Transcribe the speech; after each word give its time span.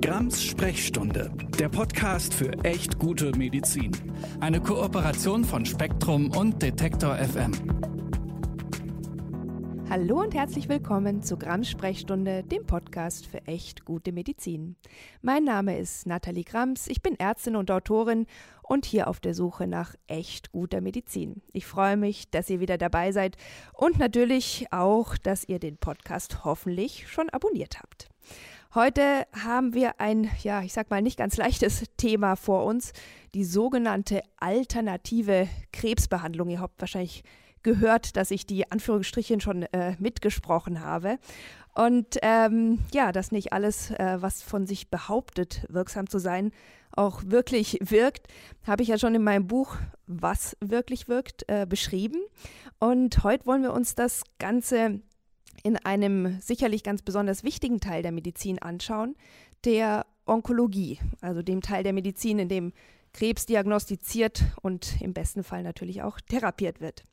Grams 0.00 0.44
Sprechstunde, 0.44 1.32
der 1.58 1.68
Podcast 1.68 2.32
für 2.32 2.52
echt 2.62 3.00
gute 3.00 3.36
Medizin. 3.36 3.90
Eine 4.38 4.60
Kooperation 4.60 5.44
von 5.44 5.66
Spektrum 5.66 6.30
und 6.36 6.62
Detektor 6.62 7.16
FM. 7.16 7.52
Hallo 9.90 10.20
und 10.20 10.34
herzlich 10.34 10.68
willkommen 10.68 11.22
zu 11.22 11.36
Grams 11.36 11.68
Sprechstunde, 11.68 12.44
dem 12.44 12.64
Podcast 12.64 13.26
für 13.26 13.44
echt 13.48 13.84
gute 13.84 14.12
Medizin. 14.12 14.76
Mein 15.20 15.42
Name 15.42 15.76
ist 15.76 16.06
Nathalie 16.06 16.44
Grams, 16.44 16.86
ich 16.86 17.02
bin 17.02 17.18
Ärztin 17.18 17.56
und 17.56 17.68
Autorin 17.70 18.26
und 18.62 18.84
hier 18.86 19.08
auf 19.08 19.18
der 19.18 19.34
Suche 19.34 19.66
nach 19.66 19.96
echt 20.06 20.52
guter 20.52 20.80
Medizin. 20.80 21.42
Ich 21.52 21.66
freue 21.66 21.96
mich, 21.96 22.30
dass 22.30 22.48
ihr 22.50 22.60
wieder 22.60 22.78
dabei 22.78 23.10
seid 23.10 23.36
und 23.72 23.98
natürlich 23.98 24.66
auch, 24.70 25.16
dass 25.16 25.48
ihr 25.48 25.58
den 25.58 25.76
Podcast 25.76 26.44
hoffentlich 26.44 27.08
schon 27.08 27.30
abonniert 27.30 27.80
habt. 27.80 28.08
Heute 28.78 29.26
haben 29.32 29.74
wir 29.74 30.00
ein, 30.00 30.30
ja, 30.44 30.62
ich 30.62 30.72
sag 30.72 30.88
mal 30.88 31.02
nicht 31.02 31.18
ganz 31.18 31.36
leichtes 31.36 31.82
Thema 31.96 32.36
vor 32.36 32.64
uns, 32.64 32.92
die 33.34 33.42
sogenannte 33.42 34.22
alternative 34.36 35.48
Krebsbehandlung. 35.72 36.48
Ihr 36.48 36.60
habt 36.60 36.80
wahrscheinlich 36.80 37.24
gehört, 37.64 38.16
dass 38.16 38.30
ich 38.30 38.46
die 38.46 38.70
Anführungsstrichen 38.70 39.40
schon 39.40 39.64
äh, 39.64 39.96
mitgesprochen 39.98 40.84
habe. 40.84 41.18
Und 41.74 42.18
ähm, 42.22 42.78
ja, 42.94 43.10
dass 43.10 43.32
nicht 43.32 43.52
alles, 43.52 43.90
äh, 43.90 44.18
was 44.20 44.44
von 44.44 44.64
sich 44.64 44.90
behauptet, 44.90 45.66
wirksam 45.68 46.08
zu 46.08 46.20
sein, 46.20 46.52
auch 46.92 47.22
wirklich 47.26 47.78
wirkt, 47.80 48.28
habe 48.64 48.84
ich 48.84 48.90
ja 48.90 48.98
schon 48.98 49.16
in 49.16 49.24
meinem 49.24 49.48
Buch 49.48 49.74
Was 50.06 50.56
wirklich 50.60 51.08
wirkt 51.08 51.48
äh, 51.48 51.66
beschrieben. 51.68 52.20
Und 52.78 53.24
heute 53.24 53.44
wollen 53.44 53.62
wir 53.62 53.72
uns 53.72 53.96
das 53.96 54.22
Ganze 54.38 55.00
in 55.62 55.76
einem 55.76 56.40
sicherlich 56.40 56.82
ganz 56.82 57.02
besonders 57.02 57.44
wichtigen 57.44 57.80
Teil 57.80 58.02
der 58.02 58.12
Medizin 58.12 58.58
anschauen, 58.58 59.16
der 59.64 60.06
Onkologie, 60.26 60.98
also 61.20 61.42
dem 61.42 61.62
Teil 61.62 61.82
der 61.82 61.92
Medizin, 61.92 62.38
in 62.38 62.48
dem 62.48 62.72
Krebs 63.12 63.46
diagnostiziert 63.46 64.44
und 64.62 65.00
im 65.00 65.14
besten 65.14 65.42
Fall 65.42 65.62
natürlich 65.62 66.02
auch 66.02 66.20
therapiert 66.20 66.80
wird. 66.80 67.04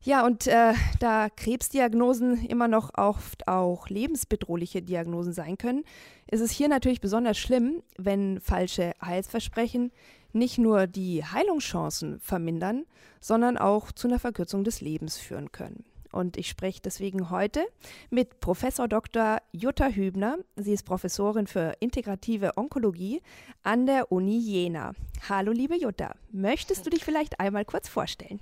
Ja, 0.00 0.24
und 0.24 0.46
äh, 0.46 0.74
da 1.00 1.28
Krebsdiagnosen 1.28 2.46
immer 2.46 2.68
noch 2.68 2.94
oft 2.94 3.48
auch 3.48 3.88
lebensbedrohliche 3.88 4.80
Diagnosen 4.80 5.32
sein 5.32 5.58
können, 5.58 5.84
ist 6.30 6.40
es 6.40 6.52
hier 6.52 6.68
natürlich 6.68 7.00
besonders 7.00 7.36
schlimm, 7.36 7.82
wenn 7.96 8.40
falsche 8.40 8.92
Heilsversprechen 9.04 9.90
nicht 10.32 10.58
nur 10.58 10.86
die 10.86 11.24
Heilungschancen 11.24 12.20
vermindern, 12.20 12.84
sondern 13.20 13.58
auch 13.58 13.90
zu 13.90 14.06
einer 14.06 14.20
Verkürzung 14.20 14.62
des 14.62 14.80
Lebens 14.80 15.18
führen 15.18 15.50
können. 15.50 15.84
Und 16.12 16.36
ich 16.36 16.48
spreche 16.48 16.80
deswegen 16.80 17.30
heute 17.30 17.66
mit 18.10 18.40
Professor 18.40 18.88
Dr. 18.88 19.38
Jutta 19.52 19.88
Hübner. 19.88 20.38
Sie 20.56 20.72
ist 20.72 20.84
Professorin 20.84 21.46
für 21.46 21.74
integrative 21.80 22.56
Onkologie 22.56 23.22
an 23.62 23.86
der 23.86 24.10
Uni 24.10 24.38
Jena. 24.38 24.92
Hallo, 25.28 25.52
liebe 25.52 25.76
Jutta. 25.76 26.14
Möchtest 26.30 26.86
du 26.86 26.90
dich 26.90 27.04
vielleicht 27.04 27.40
einmal 27.40 27.64
kurz 27.64 27.88
vorstellen? 27.88 28.40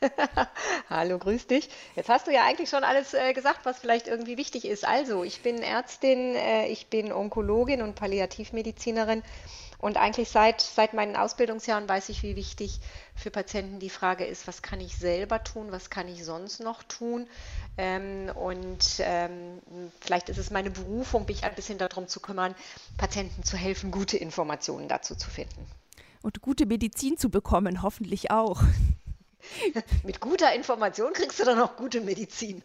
Hallo, 0.90 1.18
grüß 1.18 1.46
dich. 1.46 1.68
Jetzt 1.96 2.08
hast 2.08 2.26
du 2.26 2.32
ja 2.32 2.44
eigentlich 2.44 2.68
schon 2.68 2.84
alles 2.84 3.14
äh, 3.14 3.32
gesagt, 3.32 3.60
was 3.64 3.78
vielleicht 3.78 4.06
irgendwie 4.06 4.36
wichtig 4.36 4.64
ist. 4.64 4.86
Also, 4.86 5.24
ich 5.24 5.40
bin 5.40 5.62
Ärztin, 5.62 6.34
äh, 6.34 6.68
ich 6.68 6.88
bin 6.88 7.12
Onkologin 7.12 7.82
und 7.82 7.94
Palliativmedizinerin 7.94 9.22
und 9.84 9.98
eigentlich 9.98 10.30
seit, 10.30 10.62
seit 10.62 10.94
meinen 10.94 11.14
Ausbildungsjahren 11.14 11.86
weiß 11.86 12.08
ich, 12.08 12.22
wie 12.22 12.36
wichtig 12.36 12.80
für 13.14 13.30
Patienten 13.30 13.80
die 13.80 13.90
Frage 13.90 14.24
ist, 14.24 14.46
was 14.46 14.62
kann 14.62 14.80
ich 14.80 14.96
selber 14.96 15.44
tun, 15.44 15.72
was 15.72 15.90
kann 15.90 16.08
ich 16.08 16.24
sonst 16.24 16.60
noch 16.60 16.82
tun. 16.84 17.26
Ähm, 17.76 18.30
und 18.34 18.82
ähm, 19.00 19.60
vielleicht 20.00 20.30
ist 20.30 20.38
es 20.38 20.50
meine 20.50 20.70
Berufung, 20.70 21.26
mich 21.26 21.44
ein 21.44 21.54
bisschen 21.54 21.76
darum 21.76 22.08
zu 22.08 22.20
kümmern, 22.20 22.54
Patienten 22.96 23.42
zu 23.42 23.58
helfen, 23.58 23.90
gute 23.90 24.16
Informationen 24.16 24.88
dazu 24.88 25.16
zu 25.16 25.28
finden. 25.28 25.66
Und 26.22 26.40
gute 26.40 26.64
Medizin 26.64 27.18
zu 27.18 27.28
bekommen, 27.28 27.82
hoffentlich 27.82 28.30
auch. 28.30 28.62
Mit 30.04 30.20
guter 30.20 30.54
Information 30.54 31.12
kriegst 31.12 31.40
du 31.40 31.44
dann 31.44 31.60
auch 31.60 31.76
gute 31.76 32.00
Medizin. 32.00 32.62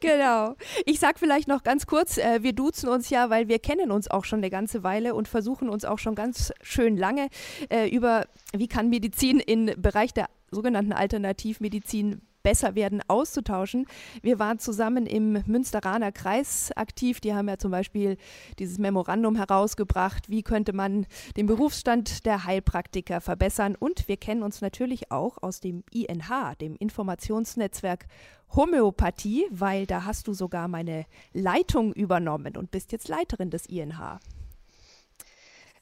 Genau. 0.00 0.54
Ich 0.84 1.00
sag 1.00 1.18
vielleicht 1.18 1.48
noch 1.48 1.64
ganz 1.64 1.86
kurz, 1.86 2.18
äh, 2.18 2.42
wir 2.42 2.52
duzen 2.52 2.88
uns 2.88 3.10
ja, 3.10 3.30
weil 3.30 3.48
wir 3.48 3.58
kennen 3.58 3.90
uns 3.90 4.08
auch 4.08 4.24
schon 4.24 4.38
eine 4.38 4.50
ganze 4.50 4.82
Weile 4.84 5.14
und 5.14 5.28
versuchen 5.28 5.68
uns 5.68 5.84
auch 5.84 5.98
schon 5.98 6.14
ganz 6.14 6.52
schön 6.62 6.96
lange 6.96 7.28
äh, 7.68 7.88
über, 7.88 8.26
wie 8.52 8.68
kann 8.68 8.88
Medizin 8.88 9.40
im 9.40 9.66
Bereich 9.76 10.14
der 10.14 10.28
sogenannten 10.50 10.92
Alternativmedizin 10.92 12.22
besser 12.46 12.76
werden, 12.76 13.02
auszutauschen. 13.08 13.86
Wir 14.22 14.38
waren 14.38 14.60
zusammen 14.60 15.04
im 15.04 15.42
Münsteraner 15.46 16.12
Kreis 16.12 16.70
aktiv. 16.76 17.18
Die 17.18 17.34
haben 17.34 17.48
ja 17.48 17.58
zum 17.58 17.72
Beispiel 17.72 18.18
dieses 18.60 18.78
Memorandum 18.78 19.34
herausgebracht, 19.34 20.30
wie 20.30 20.44
könnte 20.44 20.72
man 20.72 21.06
den 21.36 21.46
Berufsstand 21.46 22.24
der 22.24 22.44
Heilpraktiker 22.44 23.20
verbessern. 23.20 23.74
Und 23.74 24.06
wir 24.06 24.16
kennen 24.16 24.44
uns 24.44 24.60
natürlich 24.60 25.10
auch 25.10 25.42
aus 25.42 25.58
dem 25.58 25.82
INH, 25.90 26.54
dem 26.60 26.76
Informationsnetzwerk 26.76 28.06
Homöopathie, 28.54 29.46
weil 29.50 29.84
da 29.84 30.04
hast 30.04 30.28
du 30.28 30.32
sogar 30.32 30.68
meine 30.68 31.04
Leitung 31.32 31.92
übernommen 31.94 32.56
und 32.56 32.70
bist 32.70 32.92
jetzt 32.92 33.08
Leiterin 33.08 33.50
des 33.50 33.66
INH 33.66 34.20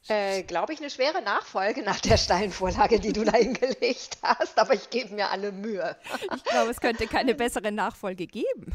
äh, 0.09 0.43
glaube 0.43 0.73
ich, 0.73 0.81
eine 0.81 0.91
schwere 0.91 1.23
Nachfolge 1.23 1.83
nach 1.83 2.01
der 2.01 2.17
Steinvorlage, 2.17 3.01
die 3.01 3.13
du 3.13 3.25
da 3.25 3.33
hingelegt 3.37 4.19
hast, 4.23 4.59
aber 4.59 4.75
ich 4.75 4.91
gebe 4.91 5.15
mir 5.15 5.31
alle 5.31 5.53
Mühe. 5.53 5.97
Ich 6.35 6.45
glaube, 6.45 6.71
es 6.71 6.81
könnte 6.81 7.07
keine 7.07 7.35
bessere 7.35 7.73
Nachfolge 7.73 8.27
geben. 8.27 8.73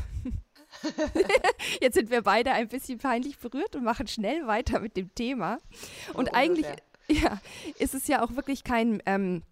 Jetzt 1.81 1.95
sind 1.95 2.09
wir 2.09 2.21
beide 2.21 2.51
ein 2.51 2.67
bisschen 2.67 2.99
peinlich 2.99 3.37
berührt 3.37 3.75
und 3.75 3.83
machen 3.83 4.07
schnell 4.07 4.47
weiter 4.47 4.79
mit 4.79 4.97
dem 4.97 5.13
Thema. 5.15 5.57
Und 6.13 6.27
so 6.29 6.33
eigentlich 6.33 6.65
ja, 7.07 7.39
ist 7.77 7.95
es 7.95 8.07
ja 8.07 8.23
auch 8.23 8.35
wirklich 8.35 8.63
kein 8.63 9.01
ähm, 9.05 9.43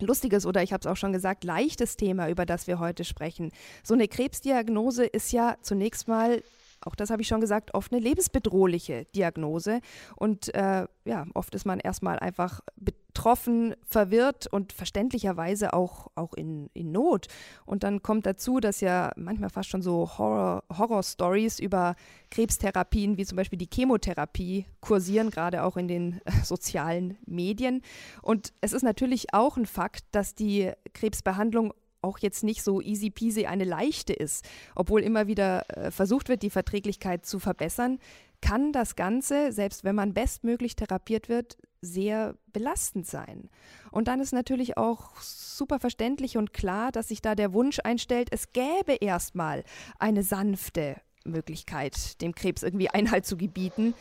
lustiges 0.00 0.46
oder 0.46 0.62
ich 0.62 0.72
habe 0.72 0.80
es 0.80 0.86
auch 0.86 0.96
schon 0.96 1.12
gesagt, 1.12 1.44
leichtes 1.44 1.96
Thema, 1.96 2.28
über 2.28 2.46
das 2.46 2.66
wir 2.66 2.78
heute 2.78 3.04
sprechen. 3.04 3.52
So 3.82 3.94
eine 3.94 4.08
Krebsdiagnose 4.08 5.06
ist 5.06 5.32
ja 5.32 5.56
zunächst 5.62 6.08
mal 6.08 6.42
auch 6.86 6.94
das 6.94 7.10
habe 7.10 7.22
ich 7.22 7.28
schon 7.28 7.40
gesagt, 7.40 7.74
oft 7.74 7.92
eine 7.92 8.00
lebensbedrohliche 8.00 9.06
Diagnose. 9.14 9.80
Und 10.14 10.54
äh, 10.54 10.86
ja, 11.04 11.26
oft 11.34 11.54
ist 11.54 11.66
man 11.66 11.80
erstmal 11.80 12.18
einfach 12.18 12.60
betroffen, 12.76 13.74
verwirrt 13.84 14.46
und 14.46 14.72
verständlicherweise 14.72 15.72
auch, 15.72 16.08
auch 16.14 16.34
in, 16.34 16.70
in 16.74 16.92
Not. 16.92 17.26
Und 17.64 17.82
dann 17.82 18.02
kommt 18.02 18.26
dazu, 18.26 18.60
dass 18.60 18.80
ja 18.80 19.12
manchmal 19.16 19.50
fast 19.50 19.68
schon 19.68 19.82
so 19.82 20.18
Horror-Stories 20.18 21.58
über 21.58 21.96
Krebstherapien, 22.30 23.16
wie 23.16 23.24
zum 23.24 23.36
Beispiel 23.36 23.58
die 23.58 23.70
Chemotherapie, 23.72 24.66
kursieren, 24.80 25.30
gerade 25.30 25.64
auch 25.64 25.76
in 25.76 25.88
den 25.88 26.20
äh, 26.24 26.44
sozialen 26.44 27.16
Medien. 27.26 27.82
Und 28.22 28.52
es 28.60 28.72
ist 28.72 28.82
natürlich 28.82 29.34
auch 29.34 29.56
ein 29.56 29.66
Fakt, 29.66 30.04
dass 30.12 30.34
die 30.34 30.70
Krebsbehandlung 30.92 31.72
auch 32.06 32.18
jetzt 32.18 32.44
nicht 32.44 32.62
so 32.62 32.80
easy 32.80 33.10
peasy 33.10 33.46
eine 33.46 33.64
leichte 33.64 34.12
ist, 34.12 34.44
obwohl 34.74 35.02
immer 35.02 35.26
wieder 35.26 35.68
äh, 35.76 35.90
versucht 35.90 36.28
wird, 36.28 36.42
die 36.42 36.50
Verträglichkeit 36.50 37.26
zu 37.26 37.38
verbessern, 37.38 37.98
kann 38.40 38.72
das 38.72 38.96
Ganze, 38.96 39.52
selbst 39.52 39.84
wenn 39.84 39.94
man 39.94 40.14
bestmöglich 40.14 40.76
therapiert 40.76 41.28
wird, 41.28 41.56
sehr 41.80 42.34
belastend 42.52 43.06
sein. 43.06 43.48
Und 43.90 44.08
dann 44.08 44.20
ist 44.20 44.32
natürlich 44.32 44.76
auch 44.76 45.20
super 45.20 45.78
verständlich 45.78 46.36
und 46.36 46.52
klar, 46.52 46.92
dass 46.92 47.08
sich 47.08 47.22
da 47.22 47.34
der 47.34 47.52
Wunsch 47.52 47.80
einstellt, 47.82 48.28
es 48.30 48.52
gäbe 48.52 48.94
erstmal 49.00 49.64
eine 49.98 50.22
sanfte 50.22 50.96
Möglichkeit, 51.24 52.20
dem 52.20 52.34
Krebs 52.34 52.62
irgendwie 52.62 52.90
Einhalt 52.90 53.26
zu 53.26 53.36
gebieten. 53.36 53.94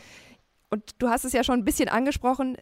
Und 0.69 0.95
du 0.99 1.09
hast 1.09 1.25
es 1.25 1.33
ja 1.33 1.43
schon 1.43 1.59
ein 1.59 1.65
bisschen 1.65 1.89
angesprochen, 1.89 2.57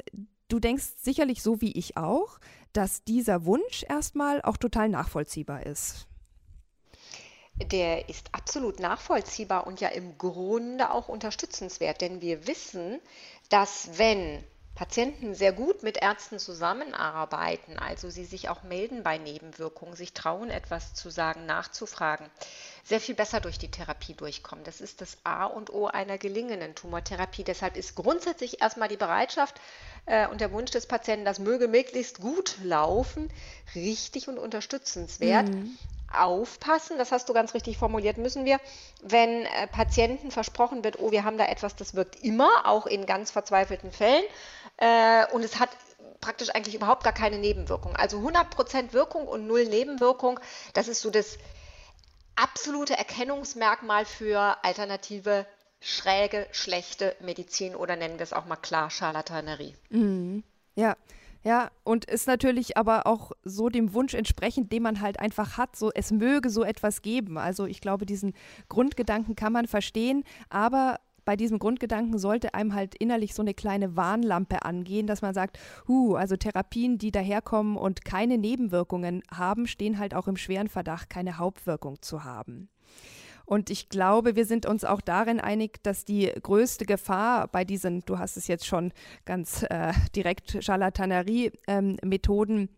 du 0.49 0.59
denkst 0.59 0.85
sicherlich 0.97 1.41
so 1.41 1.61
wie 1.61 1.71
ich 1.71 1.97
auch, 1.97 2.39
dass 2.73 3.03
dieser 3.03 3.45
Wunsch 3.45 3.85
erstmal 3.87 4.41
auch 4.41 4.57
total 4.57 4.89
nachvollziehbar 4.89 5.65
ist. 5.65 6.07
Der 7.71 8.09
ist 8.09 8.33
absolut 8.33 8.79
nachvollziehbar 8.79 9.67
und 9.67 9.79
ja 9.79 9.89
im 9.89 10.17
Grunde 10.17 10.89
auch 10.91 11.07
unterstützenswert, 11.07 12.01
denn 12.01 12.19
wir 12.19 12.47
wissen, 12.47 12.99
dass 13.49 13.97
wenn 13.97 14.43
Patienten 14.75 15.35
sehr 15.35 15.53
gut 15.53 15.83
mit 15.83 15.97
Ärzten 15.97 16.39
zusammenarbeiten, 16.39 17.77
also 17.77 18.09
sie 18.09 18.25
sich 18.25 18.49
auch 18.49 18.63
melden 18.63 19.03
bei 19.03 19.19
Nebenwirkungen, 19.19 19.95
sich 19.95 20.13
trauen, 20.13 20.49
etwas 20.49 20.95
zu 20.95 21.11
sagen, 21.11 21.45
nachzufragen, 21.45 22.27
sehr 22.83 22.99
viel 22.99 23.13
besser 23.13 23.39
durch 23.39 23.59
die 23.59 23.69
Therapie 23.69 24.15
durchkommen. 24.15 24.63
Das 24.63 24.81
ist 24.81 25.01
das 25.01 25.17
A 25.23 25.45
und 25.45 25.71
O 25.71 25.85
einer 25.85 26.17
gelingenden 26.17 26.73
Tumortherapie. 26.73 27.43
Deshalb 27.43 27.77
ist 27.77 27.95
grundsätzlich 27.95 28.61
erstmal 28.61 28.89
die 28.89 28.97
Bereitschaft 28.97 29.61
äh, 30.07 30.27
und 30.27 30.41
der 30.41 30.51
Wunsch 30.51 30.71
des 30.71 30.87
Patienten, 30.87 31.25
das 31.25 31.37
möge 31.37 31.67
möglichst 31.67 32.19
gut 32.19 32.57
laufen, 32.63 33.29
richtig 33.75 34.27
und 34.27 34.39
unterstützenswert. 34.39 35.49
Mhm 35.49 35.77
aufpassen, 36.13 36.97
das 36.97 37.11
hast 37.11 37.29
du 37.29 37.33
ganz 37.33 37.53
richtig 37.53 37.77
formuliert, 37.77 38.17
müssen 38.17 38.45
wir, 38.45 38.59
wenn 39.01 39.45
äh, 39.45 39.67
Patienten 39.67 40.31
versprochen 40.31 40.83
wird, 40.83 40.99
oh, 40.99 41.11
wir 41.11 41.23
haben 41.23 41.37
da 41.37 41.45
etwas, 41.45 41.75
das 41.75 41.95
wirkt 41.95 42.23
immer, 42.23 42.65
auch 42.65 42.85
in 42.85 43.05
ganz 43.05 43.31
verzweifelten 43.31 43.91
Fällen, 43.91 44.23
äh, 44.77 45.25
und 45.33 45.43
es 45.43 45.59
hat 45.59 45.69
praktisch 46.21 46.49
eigentlich 46.49 46.75
überhaupt 46.75 47.03
gar 47.03 47.13
keine 47.13 47.37
Nebenwirkung. 47.37 47.95
Also 47.95 48.17
100% 48.19 48.93
Wirkung 48.93 49.27
und 49.27 49.45
null 49.45 49.65
Nebenwirkung, 49.65 50.39
das 50.73 50.87
ist 50.87 51.01
so 51.01 51.09
das 51.09 51.37
absolute 52.35 52.97
Erkennungsmerkmal 52.97 54.05
für 54.05 54.57
alternative 54.63 55.45
schräge, 55.81 56.47
schlechte 56.51 57.15
Medizin 57.19 57.75
oder 57.75 57.95
nennen 57.95 58.17
wir 58.17 58.23
es 58.23 58.33
auch 58.33 58.45
mal 58.45 58.55
klar 58.55 58.89
Charlatanerie. 58.89 59.75
Mhm. 59.89 60.43
Ja, 60.75 60.95
ja, 61.43 61.71
und 61.83 62.05
ist 62.05 62.27
natürlich 62.27 62.77
aber 62.77 63.05
auch 63.05 63.31
so 63.43 63.69
dem 63.69 63.93
Wunsch 63.93 64.13
entsprechend, 64.13 64.71
den 64.71 64.83
man 64.83 65.01
halt 65.01 65.19
einfach 65.19 65.57
hat, 65.57 65.75
so 65.75 65.91
es 65.93 66.11
möge 66.11 66.49
so 66.49 66.63
etwas 66.63 67.01
geben. 67.01 67.37
Also 67.37 67.65
ich 67.65 67.81
glaube, 67.81 68.05
diesen 68.05 68.33
Grundgedanken 68.69 69.35
kann 69.35 69.51
man 69.51 69.67
verstehen, 69.67 70.23
aber 70.49 70.99
bei 71.25 71.35
diesem 71.35 71.59
Grundgedanken 71.59 72.17
sollte 72.17 72.53
einem 72.53 72.73
halt 72.73 72.95
innerlich 72.95 73.33
so 73.33 73.41
eine 73.41 73.53
kleine 73.53 73.95
Warnlampe 73.95 74.63
angehen, 74.63 75.07
dass 75.07 75.21
man 75.21 75.33
sagt, 75.33 75.57
huh, 75.87 76.15
also 76.15 76.35
Therapien, 76.35 76.97
die 76.97 77.11
daherkommen 77.11 77.77
und 77.77 78.03
keine 78.03 78.37
Nebenwirkungen 78.37 79.23
haben, 79.31 79.67
stehen 79.67 79.99
halt 79.99 80.13
auch 80.13 80.27
im 80.27 80.37
schweren 80.37 80.67
Verdacht, 80.67 81.09
keine 81.09 81.37
Hauptwirkung 81.37 82.01
zu 82.01 82.23
haben. 82.23 82.69
Und 83.53 83.69
ich 83.69 83.87
glaube, 83.87 84.35
wir 84.35 84.45
sind 84.45 84.65
uns 84.65 84.83
auch 84.83 84.99
darin 84.99 85.39
einig, 85.39 85.83
dass 85.83 86.05
die 86.05 86.31
größte 86.41 86.87
Gefahr 86.87 87.47
bei 87.47 87.63
diesen, 87.63 88.01
du 88.01 88.17
hast 88.17 88.35
es 88.35 88.47
jetzt 88.47 88.65
schon 88.65 88.91
ganz 89.25 89.61
äh, 89.69 89.93
direkt, 90.15 90.57
Charlatanerie-Methoden 90.63 92.57
ähm, 92.57 92.69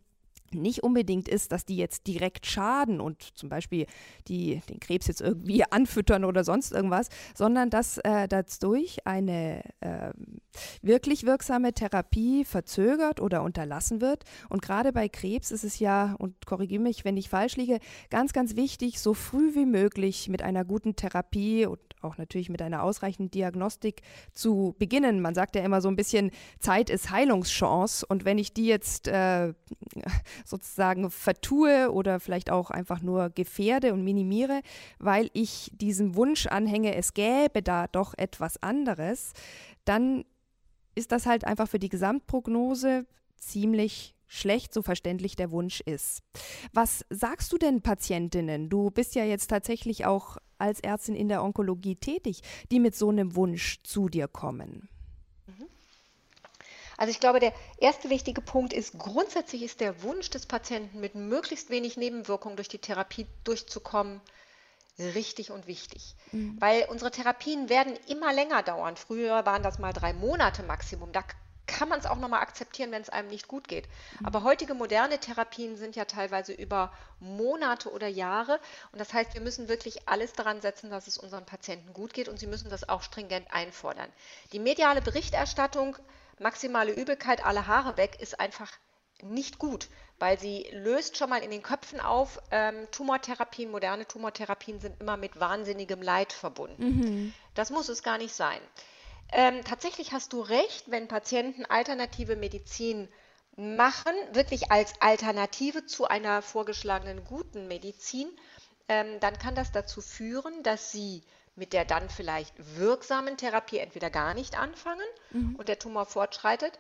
nicht 0.51 0.83
unbedingt 0.83 1.27
ist, 1.27 1.51
dass 1.51 1.65
die 1.65 1.75
jetzt 1.75 2.07
direkt 2.07 2.45
schaden 2.45 3.01
und 3.01 3.21
zum 3.21 3.49
Beispiel 3.49 3.85
die, 4.27 4.61
den 4.69 4.79
Krebs 4.79 5.07
jetzt 5.07 5.21
irgendwie 5.21 5.63
anfüttern 5.71 6.23
oder 6.23 6.43
sonst 6.43 6.71
irgendwas, 6.71 7.09
sondern 7.33 7.69
dass 7.69 7.97
äh, 7.99 8.27
dadurch 8.27 9.05
eine 9.05 9.63
äh, 9.81 10.11
wirklich 10.81 11.25
wirksame 11.25 11.73
Therapie 11.73 12.45
verzögert 12.45 13.19
oder 13.19 13.43
unterlassen 13.43 14.01
wird. 14.01 14.23
Und 14.49 14.61
gerade 14.61 14.93
bei 14.93 15.09
Krebs 15.09 15.51
ist 15.51 15.63
es 15.63 15.79
ja, 15.79 16.15
und 16.19 16.45
korrigiere 16.45 16.81
mich, 16.81 17.05
wenn 17.05 17.17
ich 17.17 17.29
falsch 17.29 17.55
liege, 17.57 17.79
ganz, 18.09 18.33
ganz 18.33 18.55
wichtig, 18.55 18.99
so 18.99 19.13
früh 19.13 19.55
wie 19.55 19.65
möglich 19.65 20.29
mit 20.29 20.41
einer 20.41 20.65
guten 20.65 20.95
Therapie 20.95 21.65
und 21.65 21.79
auch 22.05 22.17
natürlich 22.17 22.49
mit 22.49 22.61
einer 22.61 22.83
ausreichenden 22.83 23.31
Diagnostik 23.31 24.01
zu 24.31 24.75
beginnen. 24.79 25.21
Man 25.21 25.35
sagt 25.35 25.55
ja 25.55 25.63
immer 25.63 25.81
so 25.81 25.89
ein 25.89 25.95
bisschen, 25.95 26.31
Zeit 26.59 26.89
ist 26.89 27.09
Heilungschance. 27.09 28.05
Und 28.05 28.25
wenn 28.25 28.37
ich 28.37 28.53
die 28.53 28.67
jetzt 28.67 29.07
äh, 29.07 29.53
sozusagen 30.45 31.09
vertue 31.11 31.91
oder 31.91 32.19
vielleicht 32.19 32.49
auch 32.51 32.71
einfach 32.71 33.01
nur 33.01 33.29
gefährde 33.29 33.93
und 33.93 34.03
minimiere, 34.03 34.61
weil 34.99 35.29
ich 35.33 35.71
diesem 35.73 36.15
Wunsch 36.15 36.47
anhänge, 36.47 36.95
es 36.95 37.13
gäbe 37.13 37.61
da 37.61 37.87
doch 37.87 38.13
etwas 38.17 38.61
anderes, 38.61 39.33
dann 39.83 40.23
ist 40.95 41.11
das 41.11 41.25
halt 41.25 41.45
einfach 41.45 41.67
für 41.67 41.79
die 41.79 41.89
Gesamtprognose 41.89 43.05
ziemlich 43.37 44.15
schlecht, 44.27 44.73
so 44.73 44.81
verständlich 44.81 45.35
der 45.35 45.51
Wunsch 45.51 45.81
ist. 45.81 46.21
Was 46.73 47.05
sagst 47.09 47.51
du 47.53 47.57
denn 47.57 47.81
Patientinnen? 47.81 48.69
Du 48.69 48.89
bist 48.89 49.15
ja 49.15 49.23
jetzt 49.23 49.49
tatsächlich 49.49 50.05
auch 50.05 50.37
als 50.57 50.79
Ärztin 50.79 51.15
in 51.15 51.29
der 51.29 51.43
Onkologie 51.43 51.95
tätig, 51.95 52.41
die 52.71 52.79
mit 52.79 52.95
so 52.95 53.09
einem 53.09 53.35
Wunsch 53.35 53.79
zu 53.83 54.09
dir 54.09 54.27
kommen. 54.27 54.89
Mhm. 55.47 55.67
Also 56.97 57.11
ich 57.11 57.19
glaube, 57.19 57.39
der 57.39 57.53
erste 57.77 58.09
wichtige 58.09 58.41
Punkt 58.41 58.73
ist, 58.73 58.97
grundsätzlich 58.97 59.63
ist 59.63 59.81
der 59.81 60.03
Wunsch 60.03 60.29
des 60.29 60.45
Patienten, 60.45 60.99
mit 60.99 61.15
möglichst 61.15 61.69
wenig 61.69 61.97
Nebenwirkungen 61.97 62.55
durch 62.55 62.69
die 62.69 62.79
Therapie 62.79 63.27
durchzukommen, 63.43 64.21
richtig 64.97 65.51
und 65.51 65.67
wichtig. 65.67 66.15
Mhm. 66.31 66.55
Weil 66.59 66.85
unsere 66.89 67.11
Therapien 67.11 67.69
werden 67.69 67.93
immer 68.07 68.33
länger 68.33 68.63
dauern. 68.63 68.95
Früher 68.95 69.45
waren 69.45 69.63
das 69.63 69.79
mal 69.79 69.93
drei 69.93 70.13
Monate 70.13 70.63
Maximum. 70.63 71.11
Da 71.11 71.23
kann 71.67 71.89
man 71.89 71.99
es 71.99 72.05
auch 72.05 72.17
nochmal 72.17 72.41
akzeptieren, 72.41 72.91
wenn 72.91 73.01
es 73.01 73.09
einem 73.09 73.29
nicht 73.29 73.47
gut 73.47 73.67
geht. 73.67 73.87
Mhm. 74.19 74.25
Aber 74.27 74.43
heutige 74.43 74.73
moderne 74.73 75.19
Therapien 75.19 75.77
sind 75.77 75.95
ja 75.95 76.05
teilweise 76.05 76.53
über 76.53 76.91
Monate 77.19 77.91
oder 77.91 78.07
Jahre. 78.07 78.59
Und 78.91 78.99
das 78.99 79.13
heißt, 79.13 79.33
wir 79.33 79.41
müssen 79.41 79.67
wirklich 79.67 80.07
alles 80.07 80.33
daran 80.33 80.61
setzen, 80.61 80.89
dass 80.89 81.07
es 81.07 81.17
unseren 81.17 81.45
Patienten 81.45 81.93
gut 81.93 82.13
geht 82.13 82.29
und 82.29 82.39
sie 82.39 82.47
müssen 82.47 82.69
das 82.69 82.87
auch 82.87 83.01
stringent 83.01 83.47
einfordern. 83.51 84.09
Die 84.51 84.59
mediale 84.59 85.01
Berichterstattung, 85.01 85.97
maximale 86.39 86.91
Übelkeit, 86.91 87.45
alle 87.45 87.67
Haare 87.67 87.97
weg, 87.97 88.17
ist 88.19 88.39
einfach 88.39 88.71
nicht 89.21 89.59
gut, 89.59 89.87
weil 90.19 90.37
sie 90.39 90.67
löst 90.71 91.17
schon 91.17 91.29
mal 91.29 91.41
in 91.41 91.51
den 91.51 91.63
Köpfen 91.63 91.99
auf, 91.99 92.41
ähm, 92.51 92.87
Tumortherapien, 92.91 93.71
moderne 93.71 94.05
Tumortherapien 94.07 94.79
sind 94.79 94.99
immer 94.99 95.17
mit 95.17 95.39
wahnsinnigem 95.39 96.01
Leid 96.01 96.33
verbunden. 96.33 96.83
Mhm. 96.83 97.33
Das 97.53 97.69
muss 97.69 97.89
es 97.89 98.03
gar 98.03 98.17
nicht 98.17 98.35
sein. 98.35 98.59
Ähm, 99.31 99.63
tatsächlich 99.63 100.11
hast 100.11 100.33
du 100.33 100.41
recht, 100.41 100.89
wenn 100.91 101.07
Patienten 101.07 101.65
alternative 101.65 102.35
Medizin 102.35 103.09
machen, 103.55 104.13
wirklich 104.31 104.71
als 104.71 104.93
Alternative 105.01 105.85
zu 105.85 106.07
einer 106.07 106.41
vorgeschlagenen 106.41 107.23
guten 107.23 107.67
Medizin, 107.67 108.27
ähm, 108.87 109.19
dann 109.19 109.37
kann 109.39 109.55
das 109.55 109.71
dazu 109.71 110.01
führen, 110.01 110.61
dass 110.63 110.91
sie 110.91 111.23
mit 111.55 111.73
der 111.73 111.85
dann 111.85 112.09
vielleicht 112.09 112.53
wirksamen 112.77 113.37
Therapie 113.37 113.77
entweder 113.77 114.09
gar 114.09 114.33
nicht 114.33 114.57
anfangen 114.57 115.07
mhm. 115.31 115.55
und 115.55 115.69
der 115.69 115.79
Tumor 115.79 116.05
fortschreitet 116.05 116.77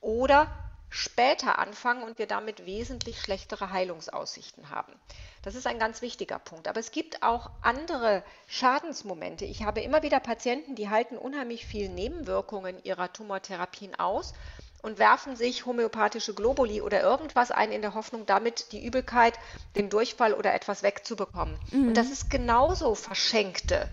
oder 0.00 0.54
später 0.90 1.58
anfangen 1.58 2.02
und 2.02 2.18
wir 2.18 2.26
damit 2.26 2.66
wesentlich 2.66 3.20
schlechtere 3.20 3.70
Heilungsaussichten 3.70 4.70
haben. 4.70 4.92
Das 5.42 5.54
ist 5.54 5.66
ein 5.66 5.78
ganz 5.78 6.02
wichtiger 6.02 6.38
Punkt. 6.38 6.68
Aber 6.68 6.80
es 6.80 6.90
gibt 6.90 7.22
auch 7.22 7.50
andere 7.62 8.24
Schadensmomente. 8.46 9.44
Ich 9.44 9.62
habe 9.62 9.80
immer 9.80 10.02
wieder 10.02 10.20
Patienten, 10.20 10.74
die 10.74 10.88
halten 10.88 11.16
unheimlich 11.16 11.66
viel 11.66 11.88
Nebenwirkungen 11.88 12.82
ihrer 12.84 13.12
Tumortherapien 13.12 13.98
aus 13.98 14.34
und 14.82 14.98
werfen 14.98 15.36
sich 15.36 15.66
homöopathische 15.66 16.34
Globuli 16.34 16.80
oder 16.80 17.02
irgendwas 17.02 17.50
ein 17.50 17.72
in 17.72 17.82
der 17.82 17.94
Hoffnung, 17.94 18.26
damit 18.26 18.72
die 18.72 18.84
Übelkeit, 18.84 19.34
den 19.76 19.90
Durchfall 19.90 20.34
oder 20.34 20.54
etwas 20.54 20.82
wegzubekommen. 20.82 21.58
Mhm. 21.70 21.88
Und 21.88 21.96
das 21.96 22.10
ist 22.10 22.30
genauso 22.30 22.94
verschenkte 22.94 23.88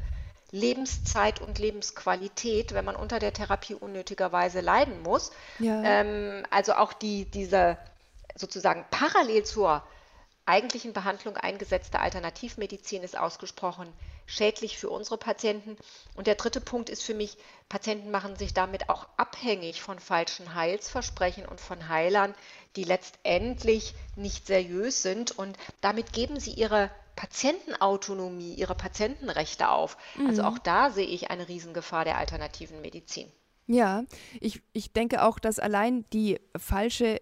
Lebenszeit 0.55 1.41
und 1.41 1.59
Lebensqualität, 1.59 2.73
wenn 2.73 2.85
man 2.85 2.95
unter 2.95 3.19
der 3.19 3.33
Therapie 3.33 3.75
unnötigerweise 3.75 4.61
leiden 4.61 5.01
muss. 5.03 5.31
Ja. 5.59 5.83
Ähm, 5.83 6.45
also 6.49 6.73
auch 6.73 6.93
die, 6.93 7.25
diese 7.25 7.77
sozusagen 8.35 8.85
parallel 8.89 9.43
zur 9.43 9.83
eigentlichen 10.45 10.93
Behandlung 10.93 11.37
eingesetzte 11.37 11.99
Alternativmedizin 11.99 13.03
ist 13.03 13.17
ausgesprochen 13.17 13.91
schädlich 14.25 14.77
für 14.77 14.89
unsere 14.89 15.17
Patienten. 15.17 15.77
Und 16.15 16.27
der 16.27 16.35
dritte 16.35 16.61
Punkt 16.61 16.89
ist 16.89 17.03
für 17.03 17.13
mich, 17.13 17.37
Patienten 17.69 18.11
machen 18.11 18.35
sich 18.35 18.53
damit 18.53 18.89
auch 18.89 19.07
abhängig 19.17 19.81
von 19.81 19.99
falschen 19.99 20.55
Heilsversprechen 20.55 21.45
und 21.45 21.61
von 21.61 21.89
Heilern, 21.89 22.33
die 22.75 22.83
letztendlich 22.83 23.93
nicht 24.15 24.47
seriös 24.47 25.01
sind. 25.01 25.31
Und 25.31 25.57
damit 25.81 26.13
geben 26.13 26.39
sie 26.39 26.51
ihre 26.51 26.89
Patientenautonomie, 27.15 28.53
ihre 28.55 28.75
Patientenrechte 28.75 29.69
auf. 29.69 29.97
Also 30.15 30.21
mhm. 30.21 30.29
Also 30.29 30.43
auch 30.43 30.59
da 30.59 30.89
sehe 30.91 31.07
ich 31.07 31.31
eine 31.31 31.47
Riesengefahr 31.47 32.05
der 32.05 32.17
alternativen 32.17 32.81
Medizin. 32.81 33.31
Ja, 33.67 34.03
ich, 34.41 34.61
ich 34.73 34.93
denke 34.93 35.23
auch, 35.23 35.39
dass 35.39 35.57
allein 35.57 36.05
die 36.13 36.37
falsche 36.55 37.19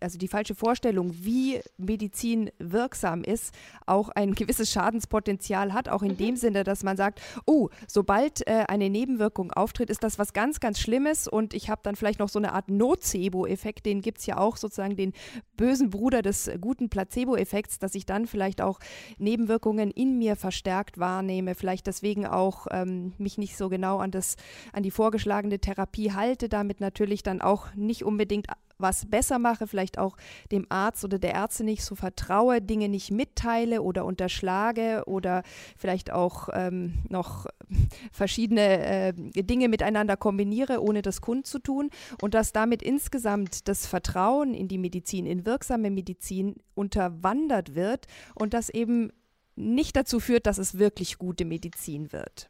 also 0.00 0.18
die 0.18 0.28
falsche 0.28 0.54
Vorstellung, 0.54 1.14
wie 1.24 1.60
Medizin 1.78 2.50
wirksam 2.58 3.24
ist, 3.24 3.54
auch 3.86 4.10
ein 4.10 4.34
gewisses 4.34 4.70
Schadenspotenzial 4.70 5.72
hat, 5.72 5.88
auch 5.88 6.02
in 6.02 6.12
mhm. 6.12 6.16
dem 6.18 6.36
Sinne, 6.36 6.62
dass 6.62 6.82
man 6.82 6.98
sagt, 6.98 7.22
oh, 7.46 7.70
sobald 7.86 8.46
äh, 8.46 8.64
eine 8.68 8.90
Nebenwirkung 8.90 9.50
auftritt, 9.50 9.88
ist 9.88 10.04
das 10.04 10.18
was 10.18 10.34
ganz, 10.34 10.60
ganz 10.60 10.78
Schlimmes 10.78 11.26
und 11.26 11.54
ich 11.54 11.70
habe 11.70 11.80
dann 11.82 11.96
vielleicht 11.96 12.18
noch 12.18 12.28
so 12.28 12.38
eine 12.38 12.52
Art 12.52 12.68
Nocebo-Effekt, 12.68 13.86
den 13.86 14.02
gibt 14.02 14.18
es 14.18 14.26
ja 14.26 14.36
auch 14.36 14.58
sozusagen 14.58 14.94
den 14.94 15.14
bösen 15.56 15.88
Bruder 15.88 16.20
des 16.20 16.50
guten 16.60 16.90
Placebo-Effekts, 16.90 17.78
dass 17.78 17.94
ich 17.94 18.04
dann 18.04 18.26
vielleicht 18.26 18.60
auch 18.60 18.78
Nebenwirkungen 19.16 19.90
in 19.90 20.18
mir 20.18 20.36
verstärkt 20.36 20.98
wahrnehme, 20.98 21.54
vielleicht 21.54 21.86
deswegen 21.86 22.26
auch 22.26 22.66
ähm, 22.70 23.14
mich 23.16 23.38
nicht 23.38 23.56
so 23.56 23.70
genau 23.70 23.98
an 23.98 24.10
das, 24.10 24.36
an 24.74 24.82
die 24.82 24.90
vorgeschlagene 24.90 25.58
Therapie 25.58 25.77
Therapie 25.78 26.12
halte, 26.12 26.48
damit 26.48 26.80
natürlich 26.80 27.22
dann 27.22 27.40
auch 27.40 27.72
nicht 27.74 28.04
unbedingt 28.04 28.48
was 28.80 29.06
besser 29.06 29.40
mache, 29.40 29.66
vielleicht 29.66 29.98
auch 29.98 30.16
dem 30.52 30.66
Arzt 30.68 31.04
oder 31.04 31.18
der 31.18 31.34
Ärzte 31.34 31.64
nicht 31.64 31.82
so 31.84 31.96
vertraue, 31.96 32.62
Dinge 32.62 32.88
nicht 32.88 33.10
mitteile 33.10 33.82
oder 33.82 34.04
unterschlage 34.04 35.02
oder 35.06 35.42
vielleicht 35.76 36.12
auch 36.12 36.48
ähm, 36.52 36.94
noch 37.08 37.46
verschiedene 38.12 38.86
äh, 38.86 39.12
Dinge 39.14 39.68
miteinander 39.68 40.16
kombiniere, 40.16 40.80
ohne 40.80 41.02
das 41.02 41.20
kundzutun 41.20 41.90
und 42.22 42.34
dass 42.34 42.52
damit 42.52 42.82
insgesamt 42.82 43.66
das 43.66 43.86
Vertrauen 43.86 44.54
in 44.54 44.68
die 44.68 44.78
Medizin, 44.78 45.26
in 45.26 45.44
wirksame 45.44 45.90
Medizin 45.90 46.56
unterwandert 46.74 47.74
wird 47.74 48.06
und 48.36 48.54
das 48.54 48.68
eben 48.68 49.12
nicht 49.56 49.96
dazu 49.96 50.20
führt, 50.20 50.46
dass 50.46 50.58
es 50.58 50.78
wirklich 50.78 51.18
gute 51.18 51.44
Medizin 51.44 52.12
wird. 52.12 52.48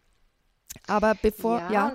Aber 0.87 1.15
bevor 1.15 1.59
ja, 1.59 1.73
ja. 1.73 1.93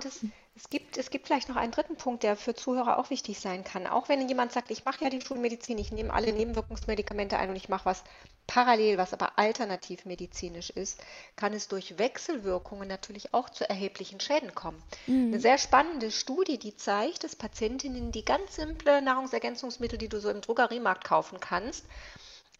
Es 0.56 0.70
gibt, 0.70 0.96
es 0.96 1.10
gibt 1.10 1.26
vielleicht 1.26 1.48
noch 1.48 1.56
einen 1.56 1.72
dritten 1.72 1.96
Punkt, 1.96 2.22
der 2.22 2.36
für 2.36 2.54
Zuhörer 2.54 2.98
auch 2.98 3.10
wichtig 3.10 3.40
sein 3.40 3.64
kann. 3.64 3.88
Auch 3.88 4.08
wenn 4.08 4.28
jemand 4.28 4.52
sagt, 4.52 4.70
ich 4.70 4.84
mache 4.84 5.02
ja 5.02 5.10
die 5.10 5.20
Schulmedizin, 5.20 5.78
ich 5.78 5.90
nehme 5.90 6.12
alle 6.12 6.32
Nebenwirkungsmedikamente 6.32 7.36
ein 7.36 7.50
und 7.50 7.56
ich 7.56 7.68
mache 7.68 7.86
was 7.86 8.04
parallel, 8.46 8.96
was 8.96 9.12
aber 9.12 9.36
alternativmedizinisch 9.36 10.70
ist, 10.70 11.02
kann 11.34 11.54
es 11.54 11.66
durch 11.66 11.98
Wechselwirkungen 11.98 12.86
natürlich 12.86 13.34
auch 13.34 13.50
zu 13.50 13.68
erheblichen 13.68 14.20
Schäden 14.20 14.54
kommen. 14.54 14.80
Mhm. 15.08 15.32
Eine 15.32 15.40
sehr 15.40 15.58
spannende 15.58 16.12
Studie, 16.12 16.58
die 16.58 16.76
zeigt, 16.76 17.24
dass 17.24 17.34
Patientinnen, 17.34 18.12
die 18.12 18.24
ganz 18.24 18.54
simple 18.54 19.02
Nahrungsergänzungsmittel, 19.02 19.98
die 19.98 20.08
du 20.08 20.20
so 20.20 20.30
im 20.30 20.40
Drogeriemarkt 20.40 21.02
kaufen 21.02 21.40
kannst, 21.40 21.84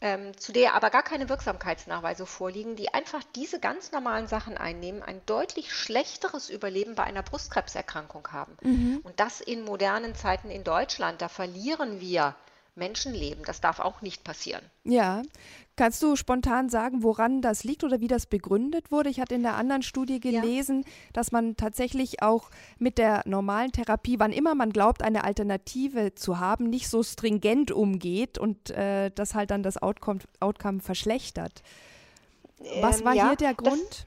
ähm, 0.05 0.37
zu 0.37 0.53
der 0.53 0.75
aber 0.75 0.91
gar 0.91 1.03
keine 1.03 1.31
Wirksamkeitsnachweise 1.31 2.27
vorliegen, 2.27 2.77
die 2.77 2.93
einfach 2.93 3.23
diese 3.35 3.59
ganz 3.59 3.91
normalen 3.91 4.27
Sachen 4.27 4.59
einnehmen, 4.59 5.03
ein 5.03 5.23
deutlich 5.25 5.73
schlechteres 5.73 6.51
Überleben 6.51 6.95
bei 6.95 7.05
einer 7.05 7.23
Brustkrebserkrankung 7.23 8.29
haben. 8.31 8.55
Mhm. 8.61 9.01
Und 9.03 9.19
das 9.19 9.41
in 9.41 9.65
modernen 9.65 10.15
Zeiten 10.15 10.51
in 10.51 10.63
Deutschland. 10.63 11.23
Da 11.23 11.29
verlieren 11.29 12.03
wir 12.03 12.37
Menschenleben. 12.77 13.45
Das 13.45 13.61
darf 13.61 13.79
auch 13.81 14.03
nicht 14.03 14.25
passieren. 14.25 14.63
Ja. 14.85 15.23
Kannst 15.77 16.03
du 16.03 16.15
spontan 16.15 16.69
sagen, 16.69 17.03
woran 17.03 17.43
das 17.43 17.65
liegt 17.65 17.83
oder 17.83 18.01
wie 18.01 18.09
das 18.09 18.27
begründet 18.27 18.93
wurde? 18.93 19.11
Ich 19.11 19.21
hatte 19.21 19.35
in 19.35 19.43
der 19.43 19.57
anderen 19.57 19.83
Studie 19.83 20.21
gelesen, 20.21 20.83
ja. 20.83 20.89
dass 21.13 21.33
man 21.33 21.57
tatsächlich 21.57 22.23
auch 22.23 22.51
mit 22.79 22.97
der 22.99 23.23
normalen 23.27 23.73
Therapie, 23.73 24.21
wann 24.21 24.33
immer 24.33 24.55
man 24.55 24.73
glaubt, 24.73 25.03
eine 25.03 25.25
Alternative 25.25 26.15
zu 26.15 26.39
haben, 26.39 26.71
nicht 26.71 26.89
so 26.89 27.03
stringent 27.03 27.73
umgeht 27.73 28.39
und 28.39 28.71
äh, 28.71 29.11
das 29.13 29.35
halt 29.35 29.51
dann 29.51 29.63
das 29.65 29.83
Outcome, 29.83 30.21
Outcome 30.39 30.81
verschlechtert. 30.81 31.63
Was 32.81 33.01
ähm, 33.01 33.05
war 33.07 33.15
ja, 33.15 33.29
hier 33.29 33.37
der 33.37 33.55
Grund? 33.55 34.07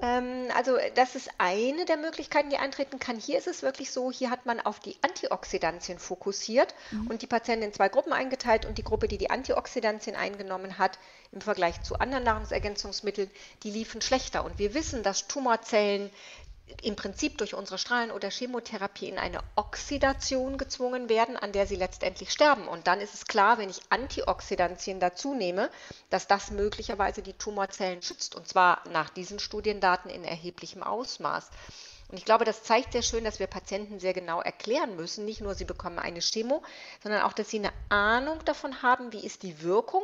Ähm, 0.00 0.48
also 0.54 0.76
das 0.94 1.14
ist 1.14 1.30
eine 1.38 1.84
der 1.84 1.96
Möglichkeiten, 1.96 2.50
die 2.50 2.56
eintreten 2.56 2.98
kann. 2.98 3.18
Hier 3.18 3.38
ist 3.38 3.48
es 3.48 3.62
wirklich 3.62 3.90
so, 3.90 4.12
hier 4.12 4.30
hat 4.30 4.46
man 4.46 4.60
auf 4.60 4.80
die 4.80 4.96
Antioxidantien 5.02 5.98
fokussiert 5.98 6.74
mhm. 6.90 7.08
und 7.08 7.22
die 7.22 7.26
Patienten 7.26 7.64
in 7.64 7.72
zwei 7.72 7.88
Gruppen 7.88 8.12
eingeteilt 8.12 8.64
und 8.64 8.78
die 8.78 8.84
Gruppe, 8.84 9.08
die 9.08 9.18
die 9.18 9.30
Antioxidantien 9.30 10.16
eingenommen 10.16 10.78
hat, 10.78 10.98
im 11.32 11.40
Vergleich 11.40 11.82
zu 11.82 11.98
anderen 11.98 12.24
Nahrungsergänzungsmitteln, 12.24 13.30
die 13.62 13.70
liefen 13.70 14.00
schlechter. 14.00 14.44
Und 14.44 14.58
wir 14.58 14.74
wissen, 14.74 15.02
dass 15.02 15.26
Tumorzellen 15.26 16.10
im 16.82 16.96
Prinzip 16.96 17.38
durch 17.38 17.54
unsere 17.54 17.78
Strahlen- 17.78 18.10
oder 18.10 18.30
Chemotherapie 18.30 19.08
in 19.08 19.18
eine 19.18 19.40
Oxidation 19.56 20.58
gezwungen 20.58 21.08
werden, 21.08 21.36
an 21.36 21.52
der 21.52 21.66
sie 21.66 21.76
letztendlich 21.76 22.30
sterben. 22.30 22.68
Und 22.68 22.86
dann 22.86 23.00
ist 23.00 23.14
es 23.14 23.26
klar, 23.26 23.58
wenn 23.58 23.70
ich 23.70 23.80
Antioxidantien 23.90 25.00
dazu 25.00 25.34
nehme, 25.34 25.70
dass 26.10 26.26
das 26.26 26.50
möglicherweise 26.50 27.22
die 27.22 27.32
Tumorzellen 27.32 28.02
schützt. 28.02 28.34
Und 28.34 28.48
zwar 28.48 28.82
nach 28.92 29.10
diesen 29.10 29.38
Studiendaten 29.38 30.10
in 30.10 30.24
erheblichem 30.24 30.82
Ausmaß. 30.82 31.50
Und 32.10 32.16
ich 32.16 32.24
glaube, 32.24 32.44
das 32.44 32.62
zeigt 32.62 32.92
sehr 32.92 33.02
schön, 33.02 33.24
dass 33.24 33.38
wir 33.38 33.46
Patienten 33.46 34.00
sehr 34.00 34.14
genau 34.14 34.40
erklären 34.40 34.96
müssen, 34.96 35.26
nicht 35.26 35.42
nur 35.42 35.54
sie 35.54 35.66
bekommen 35.66 35.98
eine 35.98 36.20
Chemo, 36.20 36.62
sondern 37.02 37.22
auch, 37.22 37.34
dass 37.34 37.50
sie 37.50 37.58
eine 37.58 37.72
Ahnung 37.90 38.42
davon 38.46 38.82
haben, 38.82 39.12
wie 39.12 39.24
ist 39.24 39.42
die 39.42 39.62
Wirkung, 39.62 40.02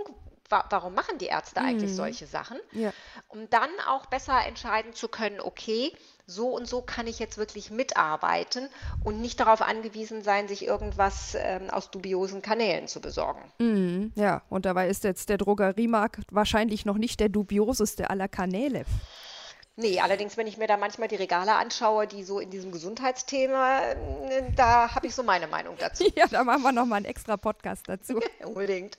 warum 0.51 0.95
machen 0.95 1.17
die 1.19 1.27
Ärzte 1.27 1.61
eigentlich 1.61 1.93
mhm. 1.93 1.97
solche 1.97 2.27
Sachen, 2.27 2.59
ja. 2.73 2.93
um 3.29 3.49
dann 3.49 3.71
auch 3.89 4.07
besser 4.07 4.45
entscheiden 4.47 4.93
zu 4.93 5.09
können, 5.09 5.41
okay, 5.41 5.93
so 6.27 6.49
und 6.49 6.67
so 6.67 6.81
kann 6.81 7.07
ich 7.07 7.19
jetzt 7.19 7.39
wirklich 7.39 7.71
mitarbeiten 7.71 8.69
und 9.03 9.21
nicht 9.21 9.41
darauf 9.41 9.61
angewiesen 9.63 10.23
sein, 10.23 10.49
sich 10.49 10.67
irgendwas 10.67 11.37
ähm, 11.39 11.71
aus 11.71 11.91
dubiosen 11.91 12.43
Kanälen 12.43 12.89
zu 12.89 13.01
besorgen. 13.01 13.43
Mhm, 13.59 14.13
ja, 14.15 14.43
und 14.49 14.65
dabei 14.65 14.89
ist 14.89 15.05
jetzt 15.05 15.29
der 15.29 15.39
Drogeriemarkt 15.39 16.25
wahrscheinlich 16.31 16.85
noch 16.87 16.97
nicht 16.97 17.21
der 17.21 17.29
dubioseste 17.29 18.11
aller 18.11 18.29
Kanäle. 18.29 18.85
Nee, 19.77 19.99
allerdings, 19.99 20.37
wenn 20.37 20.47
ich 20.47 20.57
mir 20.57 20.69
da 20.69 20.77
manchmal 20.77 21.09
die 21.09 21.17
Regale 21.17 21.57
anschaue, 21.57 22.07
die 22.07 22.23
so 22.23 22.39
in 22.39 22.49
diesem 22.51 22.71
Gesundheitsthema, 22.71 23.81
äh, 23.81 24.53
da 24.55 24.95
habe 24.95 25.09
ich 25.09 25.15
so 25.15 25.25
meine 25.25 25.49
Meinung 25.49 25.77
dazu. 25.79 26.05
Ja, 26.17 26.27
da 26.29 26.45
machen 26.45 26.63
wir 26.63 26.71
nochmal 26.73 26.99
einen 26.99 27.07
extra 27.07 27.37
Podcast 27.37 27.89
dazu. 27.89 28.21
Unbedingt. 28.45 28.99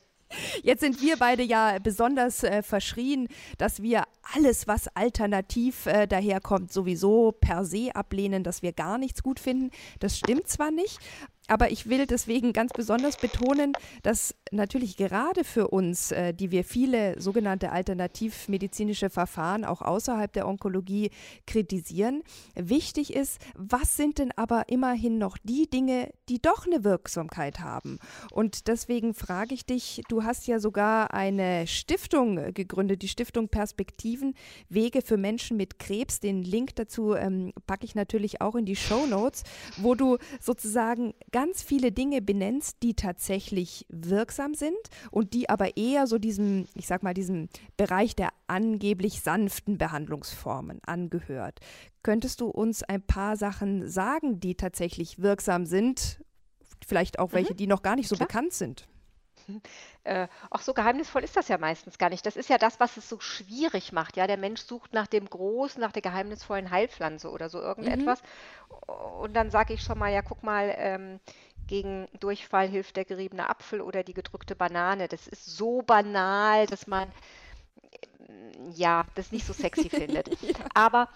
Jetzt 0.63 0.81
sind 0.81 1.01
wir 1.01 1.17
beide 1.17 1.43
ja 1.43 1.77
besonders 1.79 2.43
äh, 2.43 2.63
verschrien, 2.63 3.27
dass 3.57 3.81
wir 3.81 4.03
alles, 4.33 4.67
was 4.67 4.87
alternativ 4.95 5.85
äh, 5.85 6.07
daherkommt, 6.07 6.73
sowieso 6.73 7.31
per 7.31 7.65
se 7.65 7.95
ablehnen, 7.95 8.43
dass 8.43 8.61
wir 8.61 8.73
gar 8.73 8.97
nichts 8.97 9.23
gut 9.23 9.39
finden. 9.39 9.69
Das 9.99 10.17
stimmt 10.17 10.47
zwar 10.47 10.71
nicht, 10.71 10.99
aber 11.47 11.71
ich 11.71 11.87
will 11.89 12.07
deswegen 12.07 12.53
ganz 12.53 12.71
besonders 12.73 13.17
betonen, 13.17 13.73
dass 14.03 14.35
natürlich 14.51 14.97
gerade 14.97 15.43
für 15.43 15.67
uns, 15.67 16.11
äh, 16.11 16.33
die 16.33 16.51
wir 16.51 16.63
viele 16.63 17.19
sogenannte 17.21 17.71
alternativmedizinische 17.71 19.09
Verfahren 19.09 19.63
auch 19.63 19.81
außerhalb 19.81 20.31
der 20.33 20.47
Onkologie 20.47 21.11
kritisieren, 21.45 22.23
wichtig 22.55 23.13
ist, 23.13 23.39
was 23.55 23.95
sind 23.95 24.17
denn 24.17 24.31
aber 24.35 24.69
immerhin 24.69 25.17
noch 25.17 25.37
die 25.43 25.69
Dinge, 25.69 26.11
die 26.29 26.41
doch 26.41 26.65
eine 26.65 26.83
Wirksamkeit 26.83 27.59
haben. 27.59 27.99
Und 28.31 28.67
deswegen 28.67 29.13
frage 29.13 29.53
ich 29.53 29.65
dich, 29.65 30.01
du 30.09 30.23
hast 30.23 30.47
ja 30.47 30.59
sogar 30.59 31.13
eine 31.13 31.67
Stiftung 31.67 32.53
gegründet, 32.53 33.01
die 33.01 33.07
Stiftung 33.07 33.49
Perspektiven, 33.49 34.35
Wege 34.69 35.01
für 35.01 35.17
Menschen 35.17 35.57
mit 35.57 35.79
Krebs. 35.79 36.19
Den 36.19 36.41
Link 36.41 36.75
dazu 36.75 37.13
ähm, 37.13 37.53
packe 37.67 37.85
ich 37.85 37.95
natürlich 37.95 38.41
auch 38.41 38.55
in 38.55 38.65
die 38.65 38.75
Show 38.75 39.05
Notes, 39.05 39.43
wo 39.77 39.95
du 39.95 40.17
sozusagen 40.39 41.13
ganz 41.35 41.61
viele 41.61 41.91
Dinge 41.91 42.21
benennst, 42.21 42.77
die 42.81 42.93
tatsächlich 42.93 43.85
wirksam 43.89 44.53
sind 44.53 44.77
und 45.11 45.33
die 45.33 45.49
aber 45.49 45.75
eher 45.75 46.07
so 46.07 46.17
diesem, 46.17 46.65
ich 46.75 46.87
sag 46.87 47.03
mal, 47.03 47.13
diesem 47.13 47.49
Bereich 47.75 48.15
der 48.15 48.29
angeblich 48.47 49.19
sanften 49.19 49.77
Behandlungsformen 49.77 50.79
angehört. 50.85 51.59
Könntest 52.03 52.39
du 52.39 52.47
uns 52.47 52.83
ein 52.83 53.01
paar 53.01 53.35
Sachen 53.35 53.89
sagen, 53.89 54.39
die 54.39 54.55
tatsächlich 54.55 55.19
wirksam 55.19 55.65
sind? 55.65 56.23
Vielleicht 56.87 57.19
auch 57.19 57.33
welche, 57.33 57.51
mhm. 57.51 57.57
die 57.57 57.67
noch 57.67 57.81
gar 57.81 57.97
nicht 57.97 58.07
so 58.07 58.15
Klar. 58.15 58.29
bekannt 58.29 58.53
sind. 58.53 58.87
Äh, 60.03 60.27
auch 60.51 60.61
so 60.61 60.75
geheimnisvoll 60.75 61.23
ist 61.23 61.35
das 61.35 61.47
ja 61.47 61.57
meistens 61.57 61.97
gar 61.97 62.11
nicht. 62.11 62.23
Das 62.27 62.35
ist 62.35 62.47
ja 62.47 62.59
das, 62.59 62.79
was 62.79 62.95
es 62.95 63.09
so 63.09 63.19
schwierig 63.19 63.91
macht. 63.91 64.17
Ja, 64.17 64.27
der 64.27 64.37
Mensch 64.37 64.61
sucht 64.61 64.93
nach 64.93 65.07
dem 65.07 65.27
Großen, 65.27 65.81
nach 65.81 65.91
der 65.91 66.03
geheimnisvollen 66.03 66.69
Heilpflanze 66.69 67.31
oder 67.31 67.49
so 67.49 67.59
irgendetwas. 67.59 68.21
Mhm. 68.21 68.93
Und 69.21 69.33
dann 69.33 69.49
sage 69.49 69.73
ich 69.73 69.81
schon 69.81 69.97
mal, 69.97 70.13
ja, 70.13 70.21
guck 70.21 70.43
mal, 70.43 70.75
ähm, 70.77 71.19
gegen 71.65 72.07
Durchfall 72.19 72.67
hilft 72.67 72.97
der 72.97 73.05
geriebene 73.05 73.49
Apfel 73.49 73.81
oder 73.81 74.03
die 74.03 74.13
gedrückte 74.13 74.55
Banane. 74.55 75.07
Das 75.07 75.25
ist 75.25 75.43
so 75.43 75.81
banal, 75.81 76.67
dass 76.67 76.85
man 76.85 77.11
ja, 78.73 79.05
das 79.15 79.31
nicht 79.31 79.45
so 79.45 79.53
sexy 79.53 79.89
findet. 79.89 80.29
ja. 80.41 80.53
Aber 80.73 81.09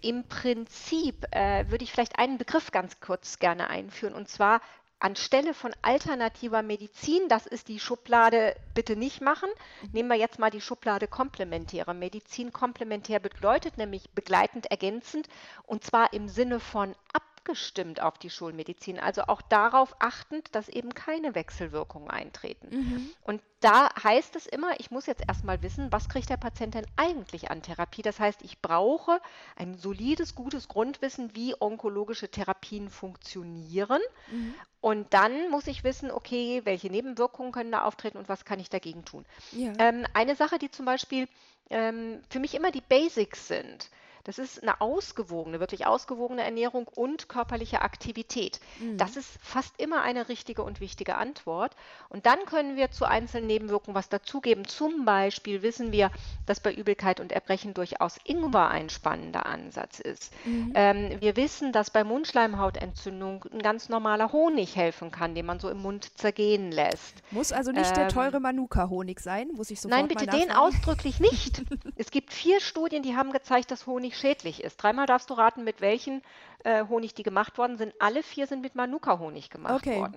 im 0.00 0.24
Prinzip 0.24 1.26
äh, 1.30 1.68
würde 1.70 1.84
ich 1.84 1.92
vielleicht 1.92 2.18
einen 2.18 2.38
Begriff 2.38 2.70
ganz 2.70 3.00
kurz 3.00 3.38
gerne 3.38 3.68
einführen, 3.68 4.14
und 4.14 4.28
zwar 4.28 4.60
anstelle 5.02 5.54
von 5.54 5.72
alternativer 5.82 6.62
Medizin, 6.62 7.28
das 7.28 7.46
ist 7.46 7.68
die 7.68 7.80
Schublade 7.80 8.56
bitte 8.74 8.96
nicht 8.96 9.20
machen, 9.20 9.50
mhm. 9.82 9.88
nehmen 9.92 10.08
wir 10.08 10.16
jetzt 10.16 10.38
mal 10.38 10.50
die 10.50 10.60
Schublade 10.60 11.08
komplementäre 11.08 11.94
Medizin. 11.94 12.52
Komplementär 12.52 13.20
bedeutet 13.20 13.78
nämlich 13.78 14.10
begleitend, 14.10 14.66
ergänzend 14.70 15.28
und 15.64 15.84
zwar 15.84 16.12
im 16.12 16.28
Sinne 16.28 16.60
von 16.60 16.94
ab 17.12 17.22
abgestimmt 17.42 18.00
auf 18.00 18.18
die 18.18 18.30
Schulmedizin, 18.30 19.00
also 19.00 19.22
auch 19.22 19.42
darauf 19.42 19.96
achtend, 19.98 20.54
dass 20.54 20.68
eben 20.68 20.94
keine 20.94 21.34
Wechselwirkungen 21.34 22.08
eintreten. 22.08 22.68
Mhm. 22.70 23.10
Und 23.22 23.42
da 23.58 23.88
heißt 24.00 24.36
es 24.36 24.46
immer, 24.46 24.78
ich 24.78 24.92
muss 24.92 25.06
jetzt 25.06 25.24
erstmal 25.26 25.60
wissen, 25.62 25.90
was 25.90 26.08
kriegt 26.08 26.30
der 26.30 26.36
Patient 26.36 26.74
denn 26.74 26.86
eigentlich 26.94 27.50
an 27.50 27.60
Therapie? 27.60 28.02
Das 28.02 28.20
heißt, 28.20 28.42
ich 28.42 28.60
brauche 28.60 29.20
ein 29.56 29.76
solides, 29.76 30.36
gutes 30.36 30.68
Grundwissen, 30.68 31.34
wie 31.34 31.60
onkologische 31.60 32.28
Therapien 32.28 32.88
funktionieren. 32.88 34.00
Mhm. 34.30 34.54
Und 34.80 35.12
dann 35.12 35.50
muss 35.50 35.66
ich 35.66 35.82
wissen, 35.82 36.12
okay, 36.12 36.60
welche 36.64 36.90
Nebenwirkungen 36.90 37.50
können 37.50 37.72
da 37.72 37.82
auftreten 37.84 38.18
und 38.18 38.28
was 38.28 38.44
kann 38.44 38.60
ich 38.60 38.70
dagegen 38.70 39.04
tun. 39.04 39.24
Ja. 39.50 39.72
Ähm, 39.78 40.06
eine 40.14 40.36
Sache, 40.36 40.58
die 40.58 40.70
zum 40.70 40.86
Beispiel 40.86 41.26
ähm, 41.70 42.20
für 42.30 42.38
mich 42.38 42.54
immer 42.54 42.70
die 42.70 42.82
Basics 42.82 43.48
sind. 43.48 43.90
Das 44.24 44.38
ist 44.38 44.62
eine 44.62 44.80
ausgewogene, 44.80 45.60
wirklich 45.60 45.86
ausgewogene 45.86 46.42
Ernährung 46.42 46.86
und 46.88 47.28
körperliche 47.28 47.82
Aktivität. 47.82 48.60
Mhm. 48.80 48.96
Das 48.96 49.16
ist 49.16 49.28
fast 49.42 49.80
immer 49.80 50.02
eine 50.02 50.28
richtige 50.28 50.62
und 50.62 50.80
wichtige 50.80 51.16
Antwort. 51.16 51.74
Und 52.08 52.26
dann 52.26 52.44
können 52.46 52.76
wir 52.76 52.90
zu 52.90 53.04
einzelnen 53.04 53.46
Nebenwirkungen 53.46 53.94
was 53.94 54.08
dazugeben. 54.08 54.66
Zum 54.66 55.04
Beispiel 55.04 55.62
wissen 55.62 55.92
wir, 55.92 56.10
dass 56.46 56.60
bei 56.60 56.72
Übelkeit 56.72 57.20
und 57.20 57.32
Erbrechen 57.32 57.74
durchaus 57.74 58.18
Ingwer 58.24 58.68
ein 58.68 58.90
spannender 58.90 59.46
Ansatz 59.46 59.98
ist. 59.98 60.32
Mhm. 60.44 60.72
Ähm, 60.74 61.20
wir 61.20 61.36
wissen, 61.36 61.72
dass 61.72 61.90
bei 61.90 62.04
Mundschleimhautentzündung 62.04 63.44
ein 63.52 63.60
ganz 63.60 63.88
normaler 63.88 64.32
Honig 64.32 64.76
helfen 64.76 65.10
kann, 65.10 65.34
den 65.34 65.46
man 65.46 65.58
so 65.58 65.68
im 65.68 65.78
Mund 65.78 66.16
zergehen 66.18 66.70
lässt. 66.70 67.22
Muss 67.30 67.52
also 67.52 67.72
nicht 67.72 67.88
ähm, 67.88 67.94
der 67.94 68.08
teure 68.08 68.40
Manuka-Honig 68.40 69.20
sein? 69.20 69.48
Muss 69.54 69.70
ich 69.70 69.80
sofort 69.80 69.98
Nein, 69.98 70.08
bitte 70.08 70.26
den 70.26 70.50
ausdrücklich 70.50 71.20
nicht. 71.20 71.62
es 71.96 72.10
gibt 72.10 72.32
vier 72.32 72.60
Studien, 72.60 73.02
die 73.02 73.16
haben 73.16 73.32
gezeigt, 73.32 73.70
dass 73.70 73.86
Honig 73.86 74.11
Honig 74.12 74.16
schädlich 74.16 74.62
ist. 74.62 74.76
Dreimal 74.76 75.06
darfst 75.06 75.30
du 75.30 75.34
raten, 75.34 75.64
mit 75.64 75.80
welchen 75.80 76.22
äh, 76.64 76.84
Honig 76.86 77.14
die 77.14 77.22
gemacht 77.22 77.58
worden 77.58 77.78
sind. 77.78 77.94
Alle 77.98 78.22
vier 78.22 78.46
sind 78.46 78.62
mit 78.62 78.74
Manuka-Honig 78.74 79.50
gemacht 79.50 79.74
okay. 79.74 80.00
worden. 80.00 80.16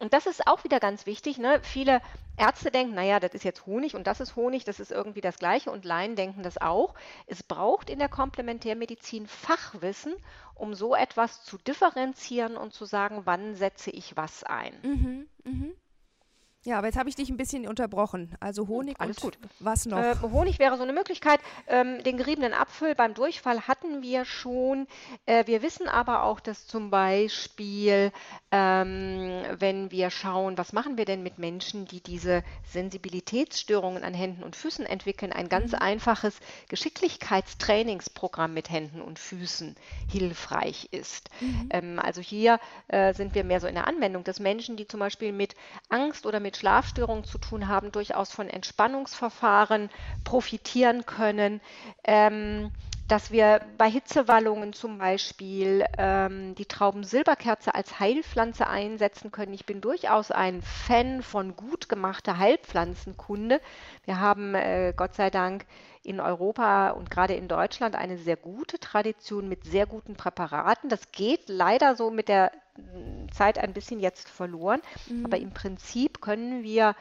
Und 0.00 0.12
das 0.12 0.26
ist 0.26 0.46
auch 0.46 0.62
wieder 0.62 0.78
ganz 0.78 1.06
wichtig. 1.06 1.38
Ne? 1.38 1.60
Viele 1.62 2.00
Ärzte 2.36 2.70
denken, 2.70 2.94
naja, 2.94 3.18
das 3.18 3.34
ist 3.34 3.44
jetzt 3.44 3.66
Honig 3.66 3.96
und 3.96 4.06
das 4.06 4.20
ist 4.20 4.36
Honig, 4.36 4.64
das 4.64 4.78
ist 4.78 4.92
irgendwie 4.92 5.20
das 5.20 5.38
Gleiche. 5.38 5.72
Und 5.72 5.84
Laien 5.84 6.14
denken 6.14 6.42
das 6.44 6.58
auch. 6.58 6.94
Es 7.26 7.42
braucht 7.42 7.90
in 7.90 7.98
der 7.98 8.08
Komplementärmedizin 8.08 9.26
Fachwissen, 9.26 10.14
um 10.54 10.74
so 10.74 10.94
etwas 10.94 11.42
zu 11.42 11.58
differenzieren 11.58 12.56
und 12.56 12.72
zu 12.72 12.84
sagen, 12.84 13.22
wann 13.24 13.56
setze 13.56 13.90
ich 13.90 14.16
was 14.16 14.44
ein. 14.44 14.74
Mhm, 14.82 15.28
mh. 15.44 15.66
Ja, 16.68 16.76
aber 16.76 16.88
jetzt 16.88 16.98
habe 16.98 17.08
ich 17.08 17.14
dich 17.16 17.30
ein 17.30 17.38
bisschen 17.38 17.66
unterbrochen. 17.66 18.36
Also 18.40 18.68
Honig 18.68 19.00
Alles 19.00 19.16
und 19.16 19.22
gut. 19.22 19.38
was 19.58 19.86
noch? 19.86 19.96
Äh, 19.96 20.16
Honig 20.20 20.58
wäre 20.58 20.76
so 20.76 20.82
eine 20.82 20.92
Möglichkeit. 20.92 21.40
Ähm, 21.66 22.02
den 22.04 22.18
geriebenen 22.18 22.52
Apfel 22.52 22.94
beim 22.94 23.14
Durchfall 23.14 23.66
hatten 23.66 24.02
wir 24.02 24.26
schon. 24.26 24.86
Äh, 25.24 25.46
wir 25.46 25.62
wissen 25.62 25.88
aber 25.88 26.24
auch, 26.24 26.40
dass 26.40 26.66
zum 26.66 26.90
Beispiel, 26.90 28.12
ähm, 28.50 29.40
wenn 29.58 29.90
wir 29.90 30.10
schauen, 30.10 30.58
was 30.58 30.74
machen 30.74 30.98
wir 30.98 31.06
denn 31.06 31.22
mit 31.22 31.38
Menschen, 31.38 31.86
die 31.86 32.02
diese 32.02 32.42
Sensibilitätsstörungen 32.70 34.04
an 34.04 34.12
Händen 34.12 34.42
und 34.42 34.54
Füßen 34.54 34.84
entwickeln, 34.84 35.32
ein 35.32 35.48
ganz 35.48 35.72
Mhm. 35.72 35.78
einfaches 35.78 36.38
Geschicklichkeitstrainingsprogramm 36.68 38.52
mit 38.52 38.68
Händen 38.68 39.00
und 39.00 39.18
Füßen 39.18 39.74
hilfreich 40.10 40.88
ist. 40.90 41.30
Mhm. 41.40 41.68
Ähm, 41.70 41.98
also 41.98 42.20
hier 42.20 42.60
äh, 42.88 43.14
sind 43.14 43.34
wir 43.34 43.44
mehr 43.44 43.60
so 43.60 43.66
in 43.66 43.74
der 43.74 43.86
Anwendung, 43.86 44.22
dass 44.22 44.38
Menschen, 44.38 44.76
die 44.76 44.86
zum 44.86 45.00
Beispiel 45.00 45.32
mit 45.32 45.54
Angst 45.88 46.26
oder 46.26 46.40
mit 46.40 46.57
Schlafstörungen 46.58 47.24
zu 47.24 47.38
tun 47.38 47.68
haben, 47.68 47.92
durchaus 47.92 48.32
von 48.32 48.48
Entspannungsverfahren 48.48 49.90
profitieren 50.24 51.06
können. 51.06 51.60
Ähm, 52.04 52.70
dass 53.08 53.30
wir 53.30 53.62
bei 53.78 53.90
Hitzewallungen 53.90 54.74
zum 54.74 54.98
Beispiel 54.98 55.86
ähm, 55.96 56.54
die 56.54 56.66
Traubensilberkerze 56.66 57.74
als 57.74 57.98
Heilpflanze 57.98 58.66
einsetzen 58.66 59.32
können. 59.32 59.54
Ich 59.54 59.64
bin 59.64 59.80
durchaus 59.80 60.30
ein 60.30 60.60
Fan 60.60 61.22
von 61.22 61.56
gut 61.56 61.88
gemachter 61.88 62.36
Heilpflanzenkunde. 62.36 63.62
Wir 64.04 64.20
haben 64.20 64.54
äh, 64.54 64.92
Gott 64.94 65.14
sei 65.14 65.30
Dank 65.30 65.64
in 66.08 66.20
Europa 66.20 66.90
und 66.90 67.10
gerade 67.10 67.34
in 67.34 67.48
Deutschland 67.48 67.94
eine 67.96 68.18
sehr 68.18 68.36
gute 68.36 68.78
Tradition 68.78 69.48
mit 69.48 69.64
sehr 69.64 69.86
guten 69.86 70.16
Präparaten. 70.16 70.88
Das 70.90 71.12
geht 71.12 71.48
leider 71.48 71.96
so 71.96 72.10
mit 72.10 72.28
der 72.28 72.52
mm, 72.76 73.28
Zeit 73.32 73.58
ein 73.58 73.72
bisschen 73.74 74.00
jetzt 74.00 74.28
verloren, 74.30 74.80
aber 75.22 75.36
Mhm. 75.36 75.38
im 75.38 75.52
Prinzip 75.52 76.20
können 76.20 76.62
wir 76.62 76.94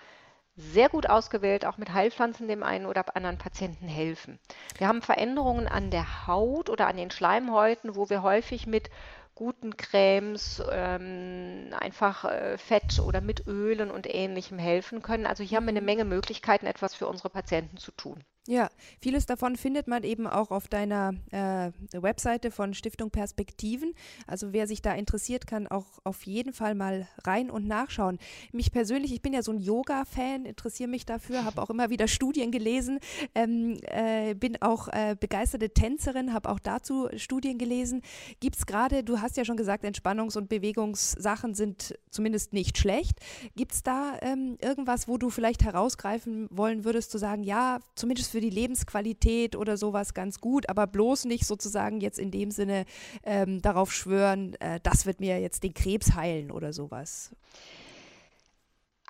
sehr 0.58 0.90
gut 0.90 1.08
ausgewählt 1.10 1.66
auch 1.66 1.78
mit 1.78 1.94
Heilpflanzen 1.94 2.48
dem 2.48 2.64
einen 2.64 2.86
oder 2.88 3.16
anderen 3.16 3.38
Patienten 3.38 3.88
helfen. 3.88 4.40
Wir 4.78 4.88
haben 4.88 5.02
Veränderungen 5.02 5.68
an 5.68 5.92
der 5.92 6.28
Haut 6.28 6.70
oder 6.70 6.88
an 6.88 6.98
den 6.98 7.12
Schleimhäuten, 7.12 7.96
wo 7.96 8.10
wir 8.10 8.24
häufig 8.24 8.68
mit 8.68 8.90
guten 9.36 9.78
Cremes, 9.78 10.62
ähm, 10.72 11.70
einfach 11.80 12.26
äh, 12.26 12.58
Fett 12.58 13.00
oder 13.00 13.22
mit 13.22 13.46
Ölen 13.48 13.92
und 13.92 14.14
ähnlichem 14.14 14.58
helfen 14.60 15.02
können. 15.04 15.28
Also 15.28 15.44
hier 15.44 15.58
haben 15.58 15.66
wir 15.66 15.70
eine 15.72 15.82
Mhm. 15.82 15.82
Menge 15.82 16.06
Möglichkeiten, 16.06 16.66
etwas 16.66 16.96
für 16.96 17.08
unsere 17.08 17.30
Patienten 17.30 17.78
zu 17.78 17.92
tun. 17.92 18.24
Ja, 18.50 18.70
vieles 19.02 19.26
davon 19.26 19.58
findet 19.58 19.88
man 19.88 20.06
eben 20.06 20.26
auch 20.26 20.52
auf 20.52 20.70
deiner 20.70 21.14
äh, 21.32 21.72
Webseite 21.92 22.50
von 22.50 22.74
Stiftung 22.74 23.12
Perspektiven. 23.12 23.94
Also 24.26 24.54
wer 24.54 24.68
sich 24.68 24.82
da 24.82 24.94
interessiert, 24.94 25.48
kann 25.48 25.68
auch 25.68 26.00
auf 26.06 26.26
jeden 26.26 26.54
Fall 26.54 26.74
mal 26.74 27.10
rein 27.26 27.52
und 27.52 27.68
nachschauen. 27.68 28.20
Mich 28.54 28.72
persönlich, 28.72 29.12
ich 29.12 29.22
bin 29.22 29.34
ja 29.34 29.42
so 29.42 29.52
ein 29.52 29.60
Yoga-Fan, 29.60 30.46
interessiere 30.46 30.90
mich 30.90 31.06
dafür, 31.06 31.44
habe 31.44 31.62
auch 31.62 31.70
immer 31.70 31.90
wieder 31.90 32.08
Studien 32.08 32.52
gelesen, 32.52 33.00
ähm, 33.36 33.78
äh, 33.82 34.34
bin 34.34 34.62
auch 34.62 34.88
äh, 34.88 35.18
begeisterte 35.20 35.72
Tänzerin, 35.72 36.34
habe 36.34 36.48
auch 36.48 36.60
dazu 36.60 37.10
Studien 37.18 37.58
gelesen. 37.58 38.02
Gibt 38.40 38.56
es 38.56 38.66
gerade, 38.66 39.04
du 39.04 39.20
hast 39.20 39.36
ja 39.36 39.44
schon 39.44 39.58
gesagt, 39.58 39.84
Entspannungs- 39.84 40.38
und 40.38 40.48
Bewegungssachen 40.48 41.54
sind 41.54 42.00
zumindest 42.12 42.54
nicht 42.54 42.78
schlecht. 42.78 43.20
Gibt 43.58 43.74
es 43.74 43.84
da 43.84 44.18
ähm, 44.22 44.58
irgendwas, 44.62 45.10
wo 45.10 45.18
du 45.18 45.30
vielleicht 45.30 45.66
herausgreifen 45.66 46.48
wollen 46.50 46.86
würdest, 46.86 47.12
zu 47.12 47.18
sagen, 47.18 47.44
ja, 47.44 47.80
zumindest 47.96 48.32
für 48.32 48.37
die 48.42 48.50
Lebensqualität 48.50 49.56
oder 49.56 49.78
sowas 49.78 50.14
ganz 50.14 50.40
gut, 50.40 50.70
aber 50.70 50.88
bloß 50.88 51.26
nicht 51.26 51.46
sozusagen 51.46 52.02
jetzt 52.02 52.20
in 52.20 52.32
dem 52.32 52.52
Sinne 52.52 52.86
ähm, 53.24 53.62
darauf 53.62 53.92
schwören, 53.92 54.56
äh, 54.60 54.80
das 54.84 55.06
wird 55.06 55.20
mir 55.20 55.40
jetzt 55.40 55.64
den 55.64 55.74
Krebs 55.74 56.14
heilen 56.14 56.52
oder 56.52 56.74
sowas? 56.74 57.32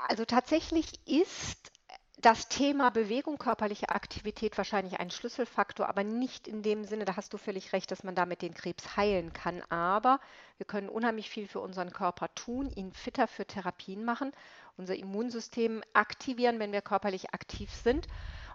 Also 0.08 0.26
tatsächlich 0.26 1.00
ist 1.06 1.72
das 2.20 2.48
Thema 2.50 2.90
Bewegung, 2.90 3.38
körperliche 3.38 3.90
Aktivität 3.90 4.58
wahrscheinlich 4.58 5.00
ein 5.00 5.12
Schlüsselfaktor, 5.12 5.88
aber 5.88 6.04
nicht 6.04 6.48
in 6.48 6.64
dem 6.64 6.84
Sinne, 6.84 7.06
da 7.06 7.16
hast 7.16 7.32
du 7.32 7.38
völlig 7.38 7.74
recht, 7.74 7.92
dass 7.92 8.04
man 8.04 8.16
damit 8.16 8.42
den 8.42 8.56
Krebs 8.56 8.98
heilen 8.98 9.34
kann. 9.34 9.62
Aber 9.70 10.20
wir 10.58 10.66
können 10.66 10.90
unheimlich 10.90 11.30
viel 11.30 11.48
für 11.48 11.60
unseren 11.60 11.92
Körper 11.92 12.34
tun, 12.34 12.72
ihn 12.72 12.92
fitter 12.92 13.28
für 13.28 13.46
Therapien 13.46 14.04
machen, 14.04 14.32
unser 14.78 14.96
Immunsystem 14.96 15.84
aktivieren, 15.94 16.58
wenn 16.58 16.72
wir 16.72 16.82
körperlich 16.82 17.36
aktiv 17.36 17.72
sind. 17.72 18.08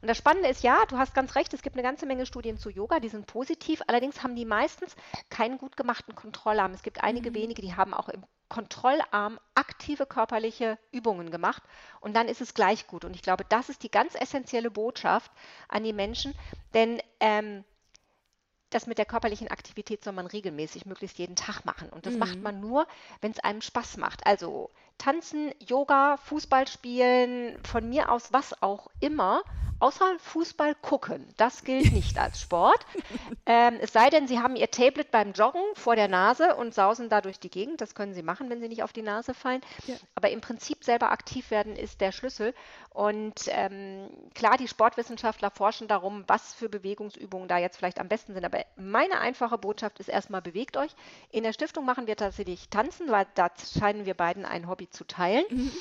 Und 0.02 0.09
das 0.09 0.18
Spannende 0.18 0.49
ist, 0.49 0.62
ja, 0.62 0.85
du 0.88 0.99
hast 0.99 1.14
ganz 1.14 1.35
recht, 1.37 1.54
es 1.54 1.62
gibt 1.62 1.76
eine 1.76 1.82
ganze 1.85 2.06
Menge 2.06 2.26
Studien 2.26 2.59
zu 2.59 2.68
Yoga, 2.71 3.00
die 3.00 3.09
sind 3.09 3.26
positiv, 3.26 3.82
allerdings 3.87 4.23
haben 4.23 4.37
die 4.37 4.44
meistens 4.44 4.97
keinen 5.30 5.59
gut 5.59 5.76
gemachten 5.76 6.14
Kontrollarm. 6.14 6.73
Es 6.75 6.82
gibt 6.82 7.02
einige 7.04 7.32
Mhm. 7.32 7.35
wenige, 7.35 7.62
die 7.62 7.75
haben 7.76 7.94
auch 7.94 8.09
im 8.11 8.25
Kontrollarm 8.49 9.38
aktive 9.54 10.04
körperliche 10.04 10.78
Übungen 10.90 11.31
gemacht 11.31 11.62
und 12.00 12.14
dann 12.14 12.29
ist 12.29 12.40
es 12.42 12.53
gleich 12.55 12.87
gut. 12.88 13.05
Und 13.05 13.14
ich 13.14 13.22
glaube, 13.22 13.44
das 13.48 13.68
ist 13.70 13.83
die 13.85 13.90
ganz 13.90 14.14
essentielle 14.14 14.70
Botschaft 14.70 15.31
an 15.68 15.85
die 15.85 15.92
Menschen, 15.94 16.35
denn 16.74 17.00
ähm, 17.20 17.64
das 18.70 18.87
mit 18.88 18.98
der 18.98 19.05
körperlichen 19.07 19.48
Aktivität 19.48 20.03
soll 20.03 20.14
man 20.14 20.27
regelmäßig, 20.27 20.87
möglichst 20.87 21.18
jeden 21.18 21.37
Tag 21.37 21.64
machen. 21.64 21.90
Und 21.90 22.07
das 22.07 22.18
macht 22.18 22.42
Mhm. 22.42 22.42
man 22.42 22.61
nur, 22.61 22.87
wenn 23.20 23.31
es 23.33 23.38
einem 23.38 23.61
Spaß 23.61 23.98
macht. 23.98 24.27
Also 24.27 24.70
tanzen, 25.03 25.53
Yoga, 25.59 26.17
Fußball 26.17 26.69
spielen, 26.69 27.59
von 27.65 27.88
mir 27.88 28.11
aus 28.11 28.33
was 28.33 28.62
auch 28.62 28.88
immer, 29.01 29.43
außer 29.83 30.17
Fußball 30.19 30.77
gucken. 30.77 31.27
Das 31.37 31.65
gilt 31.65 31.93
nicht 31.93 32.17
als 32.19 32.41
Sport. 32.41 32.87
Ähm, 33.45 33.79
es 33.81 33.93
sei 33.93 34.11
denn, 34.11 34.29
Sie 34.29 34.38
haben 34.38 34.55
Ihr 34.55 34.71
Tablet 34.71 35.11
beim 35.11 35.33
Joggen 35.33 35.62
vor 35.75 35.97
der 35.97 36.07
Nase 36.07 36.55
und 36.55 36.73
sausen 36.73 37.09
da 37.09 37.21
durch 37.21 37.41
die 37.41 37.51
Gegend. 37.51 37.81
Das 37.81 37.97
können 37.97 38.15
Sie 38.15 38.23
machen, 38.23 38.49
wenn 38.49 38.61
Sie 38.61 38.69
nicht 38.69 38.85
auf 38.85 38.93
die 38.93 39.03
Nase 39.03 39.35
fallen. 39.35 39.61
Ja. 39.87 39.97
Aber 40.15 40.31
im 40.31 40.41
Prinzip 40.41 40.85
selber 40.85 41.11
aktiv 41.11 41.51
werden 41.51 41.75
ist 41.75 42.01
der 42.01 42.12
Schlüssel. 42.12 42.55
Und 42.91 43.47
ähm, 43.49 44.09
klar, 44.35 44.57
die 44.57 44.69
Sportwissenschaftler 44.69 45.51
forschen 45.51 45.88
darum, 45.88 46.25
was 46.29 46.55
für 46.55 46.69
Bewegungsübungen 46.69 47.49
da 47.49 47.59
jetzt 47.59 47.79
vielleicht 47.79 47.99
am 47.99 48.09
besten 48.09 48.35
sind. 48.35 48.45
Aber 48.45 48.65
meine 48.77 49.19
einfache 49.19 49.59
Botschaft 49.59 49.99
ist 49.99 50.09
erstmal, 50.09 50.43
bewegt 50.43 50.77
euch. 50.77 50.95
In 51.31 51.43
der 51.43 51.53
Stiftung 51.53 51.85
machen 51.85 52.07
wir 52.07 52.17
tatsächlich 52.17 52.69
Tanzen, 52.69 53.11
weil 53.11 53.27
da 53.35 53.49
scheinen 53.79 54.07
wir 54.07 54.15
beiden 54.15 54.45
ein 54.45 54.69
Hobby 54.69 54.88
zu 54.92 55.05
teilen. 55.05 55.44
Mhm. 55.50 55.72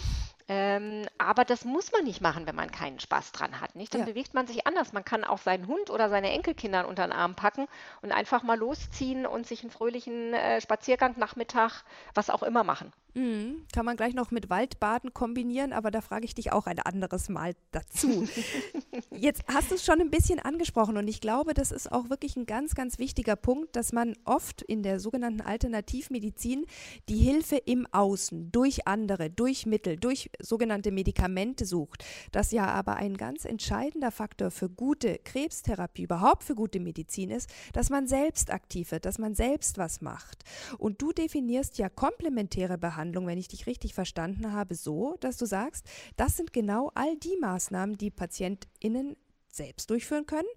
Ähm, 0.47 1.05
aber 1.17 1.45
das 1.45 1.63
muss 1.63 1.93
man 1.93 2.03
nicht 2.03 2.19
machen, 2.19 2.45
wenn 2.45 2.55
man 2.55 2.71
keinen 2.71 2.99
Spaß 2.99 3.31
dran 3.31 3.61
hat, 3.61 3.75
nicht? 3.75 3.93
Dann 3.93 4.01
Ja. 4.01 4.07
bewegt 4.07 4.33
man 4.33 4.47
sich 4.47 4.67
anders. 4.67 4.91
Man 4.91 5.05
kann 5.05 5.23
auch 5.23 5.37
seinen 5.37 5.65
Hund 5.67 5.89
oder 5.89 6.09
seine 6.09 6.29
Enkelkinder 6.31 6.87
unter 6.89 7.07
den 7.07 7.13
Arm 7.13 7.35
packen 7.35 7.67
und 8.01 8.11
einfach 8.11 8.43
mal 8.43 8.57
losziehen 8.57 9.25
und 9.25 9.47
sich 9.47 9.61
einen 9.61 9.71
fröhlichen 9.71 10.33
äh, 10.33 10.59
Spaziergang, 10.59 11.13
Nachmittag, 11.17 11.83
was 12.15 12.29
auch 12.29 12.43
immer 12.43 12.65
machen. 12.65 12.91
Mhm. 13.13 13.65
Kann 13.73 13.85
man 13.85 13.97
gleich 13.97 14.13
noch 14.13 14.31
mit 14.31 14.49
Waldbaden 14.49 15.13
kombinieren, 15.13 15.73
aber 15.73 15.91
da 15.91 16.01
frage 16.01 16.25
ich 16.25 16.33
dich 16.33 16.51
auch 16.51 16.65
ein 16.65 16.79
anderes 16.79 17.27
Mal 17.29 17.55
dazu. 17.71 18.27
Jetzt 19.11 19.43
hast 19.47 19.71
du 19.71 19.75
es 19.75 19.85
schon 19.85 19.99
ein 19.99 20.09
bisschen 20.09 20.39
angesprochen 20.39 20.97
und 20.97 21.07
ich 21.07 21.19
glaube, 21.19 21.53
das 21.53 21.71
ist 21.71 21.91
auch 21.91 22.09
wirklich 22.09 22.37
ein 22.37 22.45
ganz, 22.45 22.73
ganz 22.73 22.99
wichtiger 22.99 23.35
Punkt, 23.35 23.75
dass 23.75 23.91
man 23.91 24.15
oft 24.23 24.61
in 24.61 24.81
der 24.81 24.99
sogenannten 24.99 25.41
Alternativmedizin 25.41 26.65
die 27.09 27.17
Hilfe 27.17 27.57
im 27.57 27.85
Außen, 27.91 28.51
durch 28.51 28.87
andere, 28.87 29.29
durch 29.29 29.65
Mittel, 29.65 29.97
durch 29.97 30.29
sogenannte 30.39 30.91
Medikamente 30.91 31.65
sucht. 31.65 32.05
Das 32.31 32.51
ja 32.51 32.67
aber 32.67 32.95
ein 32.95 33.17
ganz 33.17 33.43
entscheidender 33.45 34.11
Faktor 34.11 34.51
für 34.51 34.69
gute 34.69 35.19
Krebstherapie, 35.19 36.03
überhaupt 36.03 36.43
für 36.43 36.55
gute 36.55 36.79
Medizin 36.79 37.29
ist, 37.29 37.49
dass 37.73 37.89
man 37.89 38.07
selbst 38.07 38.51
aktiv 38.51 38.91
wird, 38.91 39.05
dass 39.05 39.19
man 39.19 39.35
selbst 39.35 39.77
was 39.77 40.01
macht. 40.01 40.43
Und 40.77 41.01
du 41.01 41.11
definierst 41.11 41.77
ja 41.77 41.89
komplementäre 41.89 42.77
Behandlung, 42.77 43.00
wenn 43.03 43.37
ich 43.37 43.47
dich 43.47 43.67
richtig 43.67 43.93
verstanden 43.93 44.53
habe, 44.53 44.75
so, 44.75 45.15
dass 45.19 45.37
du 45.37 45.45
sagst, 45.45 45.85
das 46.17 46.37
sind 46.37 46.53
genau 46.53 46.91
all 46.95 47.17
die 47.17 47.37
Maßnahmen, 47.39 47.97
die 47.97 48.11
PatientInnen 48.11 49.15
selbst 49.49 49.89
durchführen 49.89 50.25
können, 50.25 50.47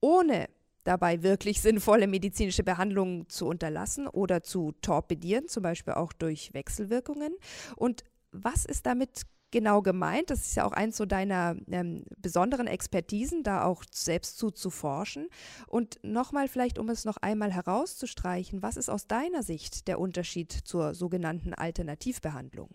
ohne 0.00 0.48
dabei 0.84 1.22
wirklich 1.22 1.60
sinnvolle 1.60 2.06
medizinische 2.06 2.64
Behandlungen 2.64 3.28
zu 3.28 3.46
unterlassen 3.46 4.08
oder 4.08 4.42
zu 4.42 4.72
torpedieren, 4.80 5.48
zum 5.48 5.62
Beispiel 5.62 5.94
auch 5.94 6.12
durch 6.12 6.54
Wechselwirkungen. 6.54 7.34
Und 7.76 8.04
was 8.32 8.64
ist 8.64 8.86
damit 8.86 9.22
genau 9.50 9.82
gemeint? 9.82 10.30
Das 10.30 10.40
ist 10.40 10.54
ja 10.54 10.64
auch 10.64 10.72
eins 10.72 10.96
so 10.96 11.06
deiner 11.06 11.56
ähm, 11.70 12.04
besonderen 12.16 12.66
Expertisen, 12.66 13.42
da 13.42 13.64
auch 13.64 13.84
selbst 13.90 14.38
zu, 14.38 14.50
zu 14.50 14.70
forschen. 14.70 15.28
Und 15.66 15.98
nochmal 16.02 16.48
vielleicht, 16.48 16.78
um 16.78 16.88
es 16.88 17.04
noch 17.04 17.16
einmal 17.18 17.52
herauszustreichen, 17.52 18.62
was 18.62 18.76
ist 18.76 18.88
aus 18.88 19.06
deiner 19.06 19.42
Sicht 19.42 19.88
der 19.88 19.98
Unterschied 19.98 20.52
zur 20.52 20.94
sogenannten 20.94 21.54
Alternativbehandlung? 21.54 22.70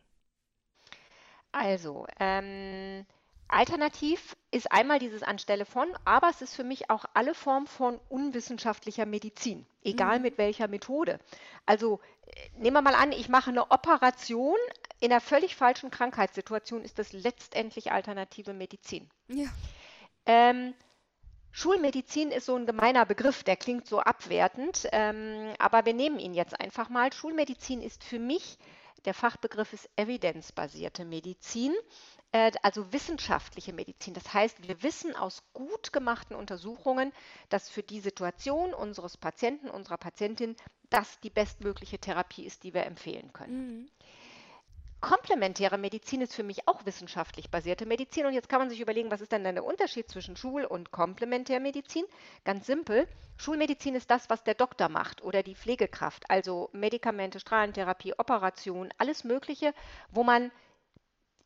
Also, 1.51 2.05
ähm, 2.19 3.05
alternativ 3.47 4.35
ist 4.51 4.71
einmal 4.71 4.99
dieses 4.99 5.23
anstelle 5.23 5.65
von, 5.65 5.87
aber 6.05 6.29
es 6.29 6.41
ist 6.41 6.55
für 6.55 6.63
mich 6.63 6.89
auch 6.89 7.05
alle 7.13 7.33
Form 7.35 7.67
von 7.67 7.99
unwissenschaftlicher 8.09 9.05
Medizin, 9.05 9.65
egal 9.83 10.17
Mhm. 10.17 10.23
mit 10.23 10.37
welcher 10.37 10.67
Methode. 10.67 11.19
Also, 11.65 11.99
äh, 12.25 12.49
nehmen 12.59 12.75
wir 12.75 12.81
mal 12.81 12.95
an, 12.95 13.11
ich 13.11 13.29
mache 13.29 13.51
eine 13.51 13.69
Operation 13.71 14.57
in 14.99 15.11
einer 15.11 15.21
völlig 15.21 15.55
falschen 15.55 15.91
Krankheitssituation, 15.91 16.83
ist 16.83 16.97
das 16.99 17.13
letztendlich 17.13 17.91
alternative 17.91 18.53
Medizin. 18.53 19.09
Ja. 19.27 19.47
Ähm, 20.25 20.73
Schulmedizin 21.51 22.31
ist 22.31 22.47
so 22.47 22.55
ein 22.55 22.65
gemeiner 22.65 23.05
Begriff, 23.05 23.43
der 23.43 23.55
klingt 23.55 23.87
so 23.87 23.99
abwertend, 23.99 24.87
ähm, 24.91 25.53
aber 25.57 25.85
wir 25.85 25.93
nehmen 25.93 26.19
ihn 26.19 26.33
jetzt 26.33 26.59
einfach 26.59 26.89
mal. 26.89 27.13
Schulmedizin 27.13 27.81
ist 27.81 28.03
für 28.03 28.19
mich 28.19 28.57
Der 29.05 29.13
Fachbegriff 29.13 29.71
ist 29.71 29.87
evidenzbasierte 29.95 31.05
Medizin, 31.05 31.73
äh, 32.31 32.51
also 32.63 32.91
wissenschaftliche 32.91 33.71
Medizin. 33.71 34.15
Das 34.15 34.33
heißt, 34.33 34.67
wir 34.67 34.81
wissen 34.81 35.15
aus 35.15 35.43
gut 35.53 35.93
gemachten 35.93 36.35
Untersuchungen, 36.35 37.13
dass 37.49 37.69
für 37.69 37.83
die 37.83 37.99
Situation 37.99 38.73
unseres 38.73 39.15
Patienten, 39.17 39.69
unserer 39.69 39.97
Patientin, 39.97 40.55
das 40.89 41.19
die 41.19 41.29
bestmögliche 41.29 41.99
Therapie 41.99 42.45
ist, 42.45 42.63
die 42.63 42.73
wir 42.73 42.85
empfehlen 42.85 43.31
können. 43.31 43.79
Mhm. 43.79 43.89
Komplementäre 45.05 45.77
Medizin 45.77 46.21
ist 46.21 46.33
für 46.33 46.41
mich 46.41 46.67
auch 46.67 46.83
wissenschaftlich 46.87 47.51
basierte 47.51 47.85
Medizin. 47.85 48.25
Und 48.25 48.33
jetzt 48.33 48.49
kann 48.49 48.57
man 48.57 48.71
sich 48.71 48.81
überlegen, 48.81 49.11
was 49.11 49.21
ist 49.21 49.31
denn 49.31 49.43
der 49.43 49.63
Unterschied 49.63 50.09
zwischen 50.09 50.35
Schul- 50.35 50.65
und 50.65 50.89
Komplementärmedizin? 50.89 52.05
Ganz 52.43 52.65
simpel. 52.65 53.07
Schulmedizin 53.37 53.93
ist 53.93 54.09
das, 54.09 54.31
was 54.31 54.43
der 54.43 54.55
Doktor 54.55 54.89
macht 54.89 55.23
oder 55.23 55.43
die 55.43 55.53
Pflegekraft. 55.53 56.27
Also 56.27 56.71
Medikamente, 56.73 57.39
Strahlentherapie, 57.39 58.17
Operation, 58.17 58.89
alles 58.97 59.23
Mögliche, 59.23 59.75
wo 60.09 60.23
man 60.23 60.49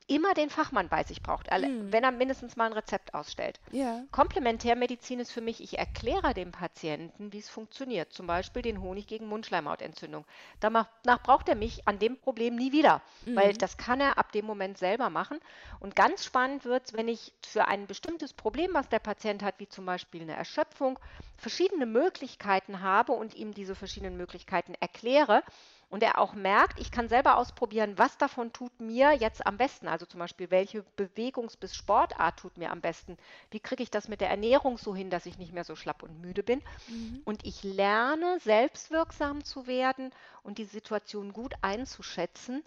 immer 0.09 0.33
den 0.33 0.49
Fachmann 0.49 0.89
bei 0.89 1.03
sich 1.03 1.21
braucht, 1.21 1.51
mhm. 1.51 1.91
wenn 1.91 2.03
er 2.03 2.11
mindestens 2.11 2.57
mal 2.57 2.65
ein 2.65 2.73
Rezept 2.73 3.13
ausstellt. 3.13 3.59
Ja. 3.71 4.03
Komplementärmedizin 4.11 5.19
ist 5.19 5.31
für 5.31 5.41
mich, 5.41 5.61
ich 5.61 5.77
erkläre 5.77 6.33
dem 6.33 6.51
Patienten, 6.51 7.31
wie 7.31 7.37
es 7.37 7.47
funktioniert. 7.47 8.11
Zum 8.11 8.25
Beispiel 8.25 8.63
den 8.63 8.81
Honig 8.81 9.07
gegen 9.07 9.27
Mundschleimhautentzündung. 9.27 10.25
Danach 10.59 10.87
braucht 11.23 11.47
er 11.47 11.55
mich 11.55 11.87
an 11.87 11.99
dem 11.99 12.17
Problem 12.17 12.55
nie 12.55 12.71
wieder, 12.71 13.01
mhm. 13.25 13.35
weil 13.35 13.53
das 13.53 13.77
kann 13.77 14.01
er 14.01 14.17
ab 14.17 14.31
dem 14.31 14.45
Moment 14.45 14.79
selber 14.79 15.09
machen. 15.09 15.39
Und 15.79 15.95
ganz 15.95 16.25
spannend 16.25 16.65
wird 16.65 16.87
es, 16.87 16.93
wenn 16.93 17.07
ich 17.07 17.33
für 17.45 17.67
ein 17.67 17.85
bestimmtes 17.85 18.33
Problem, 18.33 18.73
was 18.73 18.89
der 18.89 18.99
Patient 18.99 19.43
hat, 19.43 19.55
wie 19.59 19.69
zum 19.69 19.85
Beispiel 19.85 20.23
eine 20.23 20.35
Erschöpfung, 20.35 20.97
verschiedene 21.37 21.85
Möglichkeiten 21.85 22.81
habe 22.81 23.11
und 23.13 23.35
ihm 23.35 23.53
diese 23.53 23.75
verschiedenen 23.75 24.17
Möglichkeiten 24.17 24.73
erkläre 24.79 25.43
und 25.89 26.03
er 26.03 26.19
auch 26.19 26.33
merkt, 26.33 26.79
ich 26.79 26.91
kann 26.91 27.09
selber 27.09 27.37
ausprobieren, 27.37 27.97
was 27.97 28.17
davon 28.17 28.53
tut 28.53 28.79
mir 28.79 29.13
jetzt 29.13 29.45
am 29.45 29.57
besten. 29.57 29.87
Also 29.87 30.05
zum 30.05 30.19
Beispiel, 30.19 30.51
welche 30.51 30.83
Bewegungs- 30.95 31.57
bis 31.57 31.75
Sportart 31.75 32.37
tut 32.37 32.57
mir 32.57 32.71
am 32.71 32.79
besten. 32.79 33.17
Wie 33.49 33.59
kriege 33.59 33.81
ich 33.81 33.89
das 33.89 34.07
mit 34.07 34.21
der 34.21 34.29
Ernährung 34.29 34.77
so 34.77 34.95
hin, 34.95 35.09
dass 35.09 35.25
ich 35.25 35.39
nicht 35.39 35.51
mehr 35.51 35.63
so 35.63 35.75
schlapp 35.75 36.03
und 36.03 36.21
müde 36.21 36.43
bin. 36.43 36.61
Mhm. 36.87 37.21
Und 37.25 37.45
ich 37.45 37.63
lerne, 37.63 38.39
selbstwirksam 38.39 39.43
zu 39.43 39.65
werden 39.65 40.11
und 40.43 40.59
die 40.59 40.65
Situation 40.65 41.33
gut 41.33 41.55
einzuschätzen. 41.61 42.63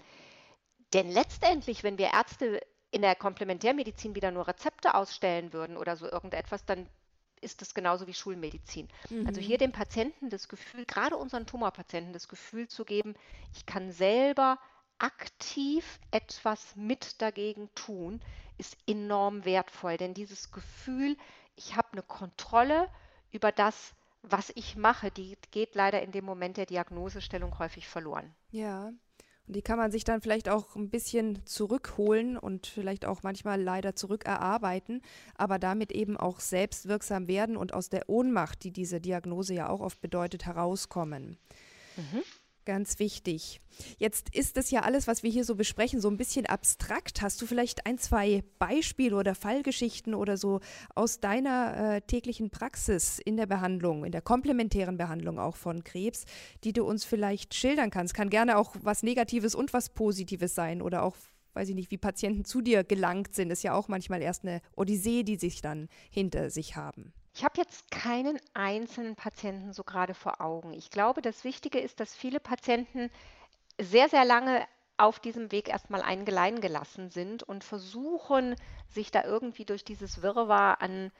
Denn 0.92 1.08
letztendlich, 1.10 1.84
wenn 1.84 1.98
wir 1.98 2.12
Ärzte 2.12 2.60
in 2.90 3.02
der 3.02 3.14
Komplementärmedizin 3.14 4.14
wieder 4.16 4.32
nur 4.32 4.48
Rezepte 4.48 4.94
ausstellen 4.94 5.52
würden 5.52 5.76
oder 5.76 5.96
so 5.96 6.10
irgendetwas, 6.10 6.64
dann 6.64 6.88
ist 7.42 7.60
das 7.60 7.74
genauso 7.74 8.06
wie 8.06 8.14
Schulmedizin. 8.14 8.88
Also 9.04 9.14
mhm. 9.14 9.26
Also 9.26 9.40
hier 9.40 9.58
dem 9.58 9.72
Patienten 9.72 10.30
das 10.30 10.48
Gefühl, 10.48 10.84
gerade 10.86 11.16
unseren 11.16 11.46
Tumorpatienten 11.46 12.12
das 12.12 12.28
Gefühl 12.28 12.68
zu 12.68 12.84
geben, 12.84 13.14
ich 13.54 13.66
kann 13.66 13.90
selber 13.90 14.58
aktiv 14.98 15.98
etwas 16.10 16.76
mit 16.76 17.20
dagegen 17.20 17.68
tun, 17.74 18.20
ist 18.58 18.76
enorm 18.86 19.44
wertvoll. 19.44 19.96
Denn 19.96 20.14
dieses 20.14 20.52
Gefühl, 20.52 21.16
ich 21.56 21.76
habe 21.76 21.88
eine 21.92 22.02
Kontrolle 22.02 22.88
über 23.32 23.50
das, 23.50 23.94
was 24.22 24.52
ich 24.54 24.76
mache, 24.76 25.10
die 25.10 25.36
geht 25.50 25.74
leider 25.74 26.02
in 26.02 26.12
dem 26.12 26.24
Moment 26.24 26.56
der 26.56 26.66
Diagnosestellung 26.66 27.58
häufig 27.58 27.88
verloren. 27.88 28.32
Ja, 28.50 28.92
und 29.46 29.56
die 29.56 29.62
kann 29.62 29.78
man 29.78 29.90
sich 29.90 30.04
dann 30.04 30.20
vielleicht 30.20 30.48
auch 30.48 30.76
ein 30.76 30.90
bisschen 30.90 31.44
zurückholen 31.44 32.36
und 32.36 32.66
vielleicht 32.66 33.04
auch 33.04 33.22
manchmal 33.22 33.60
leider 33.60 33.96
zurückerarbeiten, 33.96 35.02
aber 35.34 35.58
damit 35.58 35.92
eben 35.92 36.16
auch 36.16 36.40
selbstwirksam 36.40 37.26
werden 37.28 37.56
und 37.56 37.74
aus 37.74 37.88
der 37.88 38.08
Ohnmacht, 38.08 38.62
die 38.64 38.70
diese 38.70 39.00
Diagnose 39.00 39.54
ja 39.54 39.68
auch 39.68 39.80
oft 39.80 40.00
bedeutet, 40.00 40.46
herauskommen. 40.46 41.38
Mhm. 41.96 42.22
Ganz 42.64 43.00
wichtig. 43.00 43.60
Jetzt 43.98 44.32
ist 44.32 44.56
das 44.56 44.70
ja 44.70 44.82
alles, 44.82 45.08
was 45.08 45.24
wir 45.24 45.30
hier 45.30 45.44
so 45.44 45.56
besprechen, 45.56 46.00
so 46.00 46.08
ein 46.08 46.16
bisschen 46.16 46.46
abstrakt. 46.46 47.20
Hast 47.20 47.42
du 47.42 47.46
vielleicht 47.46 47.86
ein, 47.86 47.98
zwei 47.98 48.44
Beispiele 48.60 49.16
oder 49.16 49.34
Fallgeschichten 49.34 50.14
oder 50.14 50.36
so 50.36 50.60
aus 50.94 51.18
deiner 51.18 51.96
äh, 51.96 52.00
täglichen 52.02 52.50
Praxis 52.50 53.18
in 53.18 53.36
der 53.36 53.46
Behandlung, 53.46 54.04
in 54.04 54.12
der 54.12 54.22
komplementären 54.22 54.96
Behandlung 54.96 55.40
auch 55.40 55.56
von 55.56 55.82
Krebs, 55.82 56.24
die 56.62 56.72
du 56.72 56.84
uns 56.84 57.04
vielleicht 57.04 57.54
schildern 57.54 57.90
kannst? 57.90 58.14
Kann 58.14 58.30
gerne 58.30 58.56
auch 58.56 58.76
was 58.80 59.02
Negatives 59.02 59.56
und 59.56 59.72
was 59.72 59.88
Positives 59.88 60.54
sein 60.54 60.82
oder 60.82 61.02
auch 61.02 61.16
weiß 61.54 61.68
ich 61.68 61.74
nicht, 61.74 61.90
wie 61.90 61.98
Patienten 61.98 62.46
zu 62.46 62.62
dir 62.62 62.82
gelangt 62.82 63.34
sind, 63.34 63.50
ist 63.50 63.62
ja 63.62 63.74
auch 63.74 63.88
manchmal 63.88 64.22
erst 64.22 64.44
eine 64.44 64.62
Odyssee, 64.74 65.22
die 65.22 65.36
sich 65.36 65.60
dann 65.60 65.88
hinter 66.10 66.48
sich 66.48 66.76
haben. 66.76 67.12
Ich 67.34 67.44
habe 67.44 67.58
jetzt 67.58 67.90
keinen 67.90 68.38
einzelnen 68.54 69.16
Patienten 69.16 69.72
so 69.72 69.84
gerade 69.84 70.14
vor 70.14 70.40
Augen. 70.40 70.72
Ich 70.74 70.90
glaube, 70.90 71.22
das 71.22 71.44
Wichtige 71.44 71.78
ist, 71.80 72.00
dass 72.00 72.14
viele 72.14 72.40
Patienten 72.40 73.10
sehr, 73.80 74.08
sehr 74.08 74.24
lange 74.24 74.66
auf 74.98 75.18
diesem 75.18 75.50
Weg 75.50 75.68
erstmal 75.68 76.02
eingelein 76.02 76.60
gelassen 76.60 77.10
sind 77.10 77.42
und 77.42 77.64
versuchen, 77.64 78.54
sich 78.88 79.10
da 79.10 79.24
irgendwie 79.24 79.64
durch 79.64 79.84
dieses 79.84 80.22
Wirrwarr 80.22 80.82
an 80.82 81.10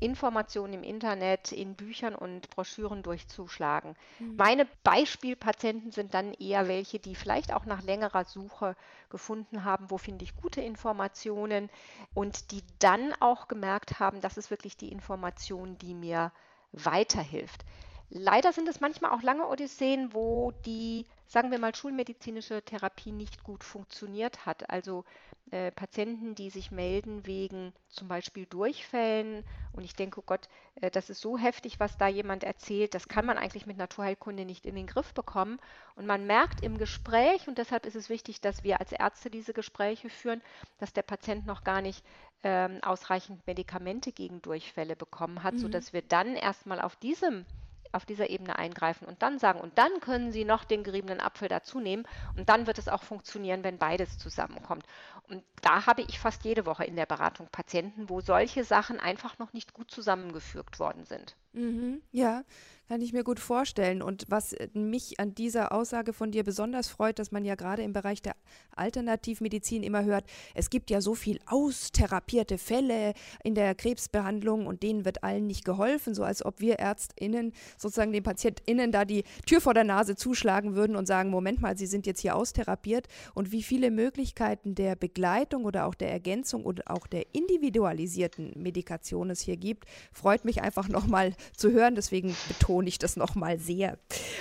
Informationen 0.00 0.74
im 0.74 0.82
Internet, 0.82 1.52
in 1.52 1.74
Büchern 1.74 2.14
und 2.14 2.50
Broschüren 2.50 3.02
durchzuschlagen. 3.02 3.96
Mhm. 4.18 4.36
Meine 4.36 4.66
Beispielpatienten 4.84 5.92
sind 5.92 6.14
dann 6.14 6.32
eher 6.34 6.68
welche, 6.68 6.98
die 6.98 7.14
vielleicht 7.14 7.52
auch 7.52 7.64
nach 7.64 7.82
längerer 7.82 8.24
Suche 8.24 8.76
gefunden 9.10 9.64
haben, 9.64 9.90
wo 9.90 9.98
finde 9.98 10.24
ich 10.24 10.36
gute 10.36 10.60
Informationen 10.60 11.70
und 12.14 12.50
die 12.52 12.62
dann 12.78 13.12
auch 13.20 13.48
gemerkt 13.48 13.98
haben, 13.98 14.20
das 14.20 14.36
ist 14.36 14.50
wirklich 14.50 14.76
die 14.76 14.92
Information, 14.92 15.78
die 15.78 15.94
mir 15.94 16.32
weiterhilft. 16.72 17.64
Leider 18.10 18.52
sind 18.52 18.68
es 18.68 18.80
manchmal 18.80 19.10
auch 19.10 19.22
lange 19.22 19.46
Odysseen, 19.46 20.14
wo 20.14 20.52
die, 20.64 21.04
sagen 21.26 21.50
wir 21.50 21.58
mal, 21.58 21.74
schulmedizinische 21.74 22.62
Therapie 22.62 23.12
nicht 23.12 23.42
gut 23.42 23.64
funktioniert 23.64 24.46
hat. 24.46 24.70
Also 24.70 25.04
äh, 25.50 25.70
Patienten, 25.70 26.34
die 26.34 26.50
sich 26.50 26.70
melden 26.70 27.26
wegen 27.26 27.72
zum 27.88 28.08
Beispiel 28.08 28.46
Durchfällen. 28.46 29.44
Und 29.72 29.84
ich 29.84 29.94
denke, 29.94 30.20
oh 30.20 30.24
Gott, 30.26 30.48
äh, 30.76 30.90
das 30.90 31.10
ist 31.10 31.20
so 31.20 31.38
heftig, 31.38 31.80
was 31.80 31.96
da 31.96 32.08
jemand 32.08 32.44
erzählt. 32.44 32.94
Das 32.94 33.08
kann 33.08 33.26
man 33.26 33.38
eigentlich 33.38 33.66
mit 33.66 33.76
Naturheilkunde 33.76 34.44
nicht 34.44 34.66
in 34.66 34.74
den 34.74 34.86
Griff 34.86 35.14
bekommen. 35.14 35.58
Und 35.96 36.06
man 36.06 36.26
merkt 36.26 36.62
im 36.62 36.78
Gespräch, 36.78 37.48
und 37.48 37.58
deshalb 37.58 37.86
ist 37.86 37.96
es 37.96 38.08
wichtig, 38.08 38.40
dass 38.40 38.64
wir 38.64 38.80
als 38.80 38.92
Ärzte 38.92 39.30
diese 39.30 39.52
Gespräche 39.52 40.10
führen, 40.10 40.42
dass 40.78 40.92
der 40.92 41.02
Patient 41.02 41.46
noch 41.46 41.64
gar 41.64 41.80
nicht 41.80 42.04
ähm, 42.44 42.78
ausreichend 42.82 43.46
Medikamente 43.46 44.12
gegen 44.12 44.42
Durchfälle 44.42 44.96
bekommen 44.96 45.42
hat, 45.42 45.54
mhm. 45.54 45.58
sodass 45.58 45.92
wir 45.92 46.02
dann 46.02 46.36
erstmal 46.36 46.80
auf 46.80 46.96
diesem 46.96 47.44
auf 47.92 48.04
dieser 48.04 48.30
Ebene 48.30 48.58
eingreifen 48.58 49.06
und 49.06 49.22
dann 49.22 49.38
sagen, 49.38 49.60
und 49.60 49.76
dann 49.78 50.00
können 50.00 50.32
Sie 50.32 50.44
noch 50.44 50.64
den 50.64 50.84
geriebenen 50.84 51.20
Apfel 51.20 51.48
dazu 51.48 51.80
nehmen 51.80 52.04
und 52.36 52.48
dann 52.48 52.66
wird 52.66 52.78
es 52.78 52.88
auch 52.88 53.02
funktionieren, 53.02 53.64
wenn 53.64 53.78
beides 53.78 54.18
zusammenkommt. 54.18 54.84
Und 55.28 55.44
da 55.62 55.86
habe 55.86 56.02
ich 56.02 56.18
fast 56.18 56.44
jede 56.44 56.66
Woche 56.66 56.84
in 56.84 56.96
der 56.96 57.06
Beratung 57.06 57.48
Patienten, 57.50 58.08
wo 58.08 58.20
solche 58.20 58.64
Sachen 58.64 58.98
einfach 59.00 59.38
noch 59.38 59.52
nicht 59.52 59.74
gut 59.74 59.90
zusammengefügt 59.90 60.78
worden 60.78 61.04
sind. 61.04 61.36
Mhm, 61.52 62.02
ja, 62.12 62.44
kann 62.88 63.02
ich 63.02 63.12
mir 63.12 63.22
gut 63.22 63.38
vorstellen. 63.38 64.00
Und 64.00 64.24
was 64.28 64.54
äh, 64.54 64.68
mich 64.72 65.20
an 65.20 65.34
dieser 65.34 65.72
Aussage 65.72 66.12
von 66.12 66.32
dir 66.32 66.42
besonders 66.42 66.88
freut, 66.88 67.18
dass 67.18 67.30
man 67.30 67.44
ja 67.44 67.54
gerade 67.54 67.82
im 67.82 67.92
Bereich 67.92 68.22
der 68.22 68.34
Alternativmedizin 68.74 69.82
immer 69.82 70.04
hört, 70.04 70.24
es 70.54 70.70
gibt 70.70 70.90
ja 70.90 71.00
so 71.00 71.14
viel 71.14 71.38
austherapierte 71.46 72.56
Fälle 72.56 73.12
in 73.44 73.54
der 73.54 73.74
Krebsbehandlung 73.74 74.66
und 74.66 74.82
denen 74.82 75.04
wird 75.04 75.22
allen 75.22 75.46
nicht 75.46 75.64
geholfen, 75.64 76.14
so 76.14 76.24
als 76.24 76.44
ob 76.44 76.60
wir 76.60 76.78
ÄrztInnen 76.78 77.52
sozusagen 77.76 78.12
den 78.12 78.22
PatientInnen 78.22 78.90
da 78.90 79.04
die 79.04 79.24
Tür 79.46 79.60
vor 79.60 79.74
der 79.74 79.84
Nase 79.84 80.16
zuschlagen 80.16 80.74
würden 80.74 80.96
und 80.96 81.06
sagen, 81.06 81.30
Moment 81.30 81.60
mal, 81.60 81.76
Sie 81.76 81.86
sind 81.86 82.06
jetzt 82.06 82.20
hier 82.20 82.36
austherapiert 82.36 83.06
und 83.34 83.52
wie 83.52 83.62
viele 83.62 83.90
Möglichkeiten 83.90 84.74
der 84.74 84.96
Begleitung 84.96 85.64
oder 85.66 85.86
auch 85.86 85.94
der 85.94 86.10
Ergänzung 86.10 86.64
und 86.64 86.86
auch 86.88 87.06
der 87.06 87.26
individualisierten 87.34 88.52
Medikation 88.56 89.28
es 89.30 89.40
hier 89.40 89.56
gibt, 89.56 89.84
freut 90.12 90.44
mich 90.44 90.62
einfach 90.62 90.88
nochmal 90.88 91.34
zu 91.56 91.70
hören. 91.70 91.94
Deswegen 91.94 92.34
betone 92.48 92.77
betone 92.78 92.88
ich 92.88 92.98
das 92.98 93.16
nochmal 93.16 93.58
sehr. 93.58 93.98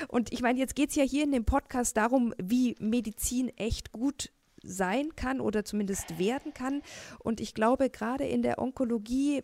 Und 0.08 0.32
ich 0.32 0.42
meine, 0.42 0.60
jetzt 0.60 0.76
geht 0.76 0.92
es 0.92 0.96
ja 0.96 1.04
hier 1.04 1.24
in 1.24 1.32
dem 1.32 1.46
Podcast 1.46 1.98
darum, 1.98 2.34
wie 2.38 2.76
Medizin 2.80 3.50
echt 3.58 3.92
gut 3.92 4.30
sein 4.68 5.16
kann 5.16 5.42
oder 5.42 5.66
zumindest 5.66 6.20
werden 6.20 6.54
kann. 6.54 6.82
Und 7.20 7.40
ich 7.40 7.54
glaube, 7.54 7.90
gerade 7.90 8.26
in 8.26 8.42
der 8.42 8.60
Onkologie 8.60 9.44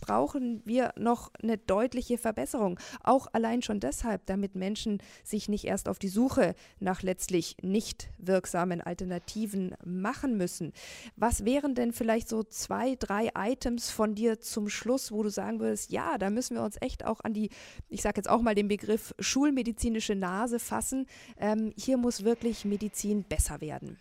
brauchen 0.00 0.62
wir 0.64 0.92
noch 0.96 1.30
eine 1.42 1.56
deutliche 1.58 2.18
Verbesserung. 2.18 2.78
Auch 3.02 3.28
allein 3.32 3.62
schon 3.62 3.80
deshalb, 3.80 4.26
damit 4.26 4.54
Menschen 4.54 4.98
sich 5.22 5.48
nicht 5.48 5.64
erst 5.64 5.88
auf 5.88 5.98
die 5.98 6.08
Suche 6.08 6.54
nach 6.80 7.02
letztlich 7.02 7.56
nicht 7.62 8.10
wirksamen 8.18 8.80
Alternativen 8.80 9.74
machen 9.84 10.36
müssen. 10.36 10.72
Was 11.16 11.44
wären 11.44 11.74
denn 11.74 11.92
vielleicht 11.92 12.28
so 12.28 12.42
zwei, 12.42 12.96
drei 12.96 13.30
Items 13.36 13.90
von 13.90 14.14
dir 14.14 14.40
zum 14.40 14.68
Schluss, 14.68 15.12
wo 15.12 15.22
du 15.22 15.30
sagen 15.30 15.60
würdest, 15.60 15.90
ja, 15.90 16.18
da 16.18 16.30
müssen 16.30 16.56
wir 16.56 16.62
uns 16.62 16.76
echt 16.80 17.04
auch 17.04 17.20
an 17.20 17.32
die, 17.32 17.50
ich 17.88 18.02
sage 18.02 18.18
jetzt 18.18 18.28
auch 18.28 18.42
mal 18.42 18.54
den 18.54 18.68
Begriff 18.68 19.14
schulmedizinische 19.18 20.14
Nase 20.14 20.58
fassen. 20.58 21.06
Ähm, 21.38 21.72
hier 21.76 21.96
muss 21.96 22.24
wirklich 22.24 22.64
Medizin 22.64 23.24
besser 23.24 23.60
werden. 23.60 23.98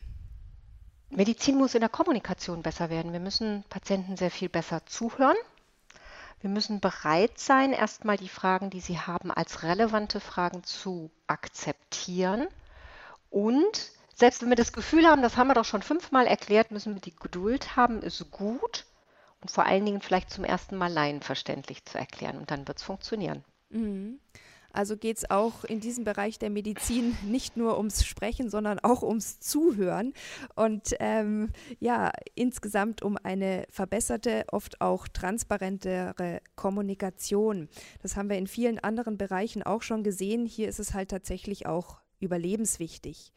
Medizin 1.16 1.58
muss 1.58 1.76
in 1.76 1.82
der 1.82 1.90
Kommunikation 1.90 2.62
besser 2.62 2.90
werden. 2.90 3.14
Wir 3.14 3.20
müssen 3.20 3.64
Patienten 3.70 4.18
sehr 4.18 4.32
viel 4.32 4.50
besser 4.50 4.86
zuhören. 4.86 5.38
Wir 6.42 6.50
müssen 6.50 6.82
bereit 6.82 7.40
sein, 7.40 7.72
erstmal 7.72 8.18
die 8.18 8.30
Fragen, 8.30 8.70
die 8.70 8.82
sie 8.82 9.00
haben, 9.00 9.32
als 9.32 9.64
relevante 9.64 10.20
Fragen 10.20 10.64
zu 10.64 11.10
akzeptieren 11.28 12.48
und 13.34 13.92
selbst 14.14 14.44
wenn 14.44 14.50
wir 14.50 14.56
das 14.56 14.74
Gefühl 14.74 15.08
haben, 15.08 15.24
das 15.24 15.38
haben 15.38 15.48
wir 15.48 15.56
doch 15.56 15.66
schon 15.66 15.82
fünfmal 15.82 16.28
erklärt, 16.28 16.70
müssen 16.70 16.94
wir 16.94 17.02
die 17.02 17.16
Geduld 17.16 17.76
haben, 17.76 18.04
ist 18.04 18.30
gut 18.30 18.86
und 19.42 19.50
vor 19.50 19.66
allen 19.66 19.86
Dingen 19.86 20.02
vielleicht 20.02 20.30
zum 20.30 20.44
ersten 20.44 20.78
Mal 20.78 20.92
laienverständlich 20.94 21.84
zu 21.86 21.98
erklären 21.98 22.38
und 22.38 22.52
dann 22.52 22.68
wird 22.68 22.78
es 22.78 22.84
funktionieren. 22.84 23.44
Mhm. 23.70 24.20
Also 24.74 24.98
geht 24.98 25.18
es 25.18 25.30
auch 25.30 25.64
in 25.64 25.80
diesem 25.80 26.04
Bereich 26.04 26.40
der 26.40 26.50
Medizin 26.50 27.16
nicht 27.26 27.56
nur 27.56 27.78
ums 27.78 28.06
Sprechen, 28.06 28.50
sondern 28.50 28.80
auch 28.80 29.04
ums 29.04 29.40
Zuhören 29.40 30.14
und 30.56 30.96
ähm, 31.00 31.50
ja, 31.80 32.12
insgesamt 32.36 33.04
um 33.04 33.18
eine 33.22 33.66
verbesserte, 33.70 34.46
oft 34.52 34.82
auch 34.82 35.08
transparentere 35.08 36.42
Kommunikation. 36.56 37.70
Das 38.02 38.16
haben 38.16 38.30
wir 38.30 38.38
in 38.38 38.48
vielen 38.48 38.80
anderen 38.80 39.18
Bereichen 39.18 39.64
auch 39.64 39.84
schon 39.84 40.04
gesehen. 40.04 40.46
Hier 40.46 40.68
ist 40.68 40.80
es 40.80 40.94
halt 40.94 41.10
tatsächlich 41.10 41.68
auch 41.68 42.02
überlebenswichtig. 42.20 43.32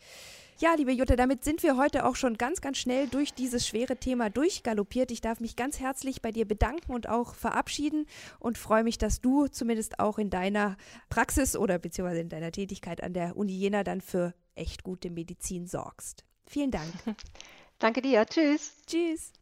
Ja, 0.59 0.73
liebe 0.73 0.91
Jutta, 0.91 1.17
damit 1.17 1.45
sind 1.45 1.63
wir 1.63 1.77
heute 1.77 2.07
auch 2.07 2.17
schon 2.17 2.39
ganz, 2.39 2.63
ganz 2.63 2.79
schnell 2.79 3.09
durch 3.09 3.35
dieses 3.35 3.67
schwere 3.67 3.99
Thema 3.99 4.31
durchgaloppiert. 4.31 5.11
Ich 5.11 5.21
darf 5.21 5.39
mich 5.39 5.55
ganz 5.55 5.81
herzlich 5.81 6.23
bei 6.23 6.33
dir 6.33 6.49
bedanken 6.49 6.95
und 6.95 7.11
auch 7.11 7.35
verabschieden 7.35 8.07
und 8.39 8.57
freue 8.57 8.83
mich, 8.83 8.97
dass 8.97 9.21
du 9.21 9.49
zumindest 9.49 10.01
auch 10.01 10.17
in 10.17 10.31
deiner 10.31 10.79
Praxis 11.11 11.57
oder 11.57 11.79
beziehungsweise 11.79 12.23
in 12.23 12.31
deiner 12.31 12.53
Tätigkeit 12.53 13.03
an 13.03 13.13
der 13.13 13.37
Uni 13.37 13.53
Jena 13.53 13.85
dann 13.85 14.01
für 14.01 14.33
echt 14.55 14.83
gute 14.83 15.11
Medizin 15.11 15.67
sorgst. 15.67 16.25
Vielen 16.47 16.71
Dank. 16.71 16.91
Danke 17.79 18.01
dir. 18.01 18.25
Tschüss. 18.25 18.77
Tschüss. 18.87 19.35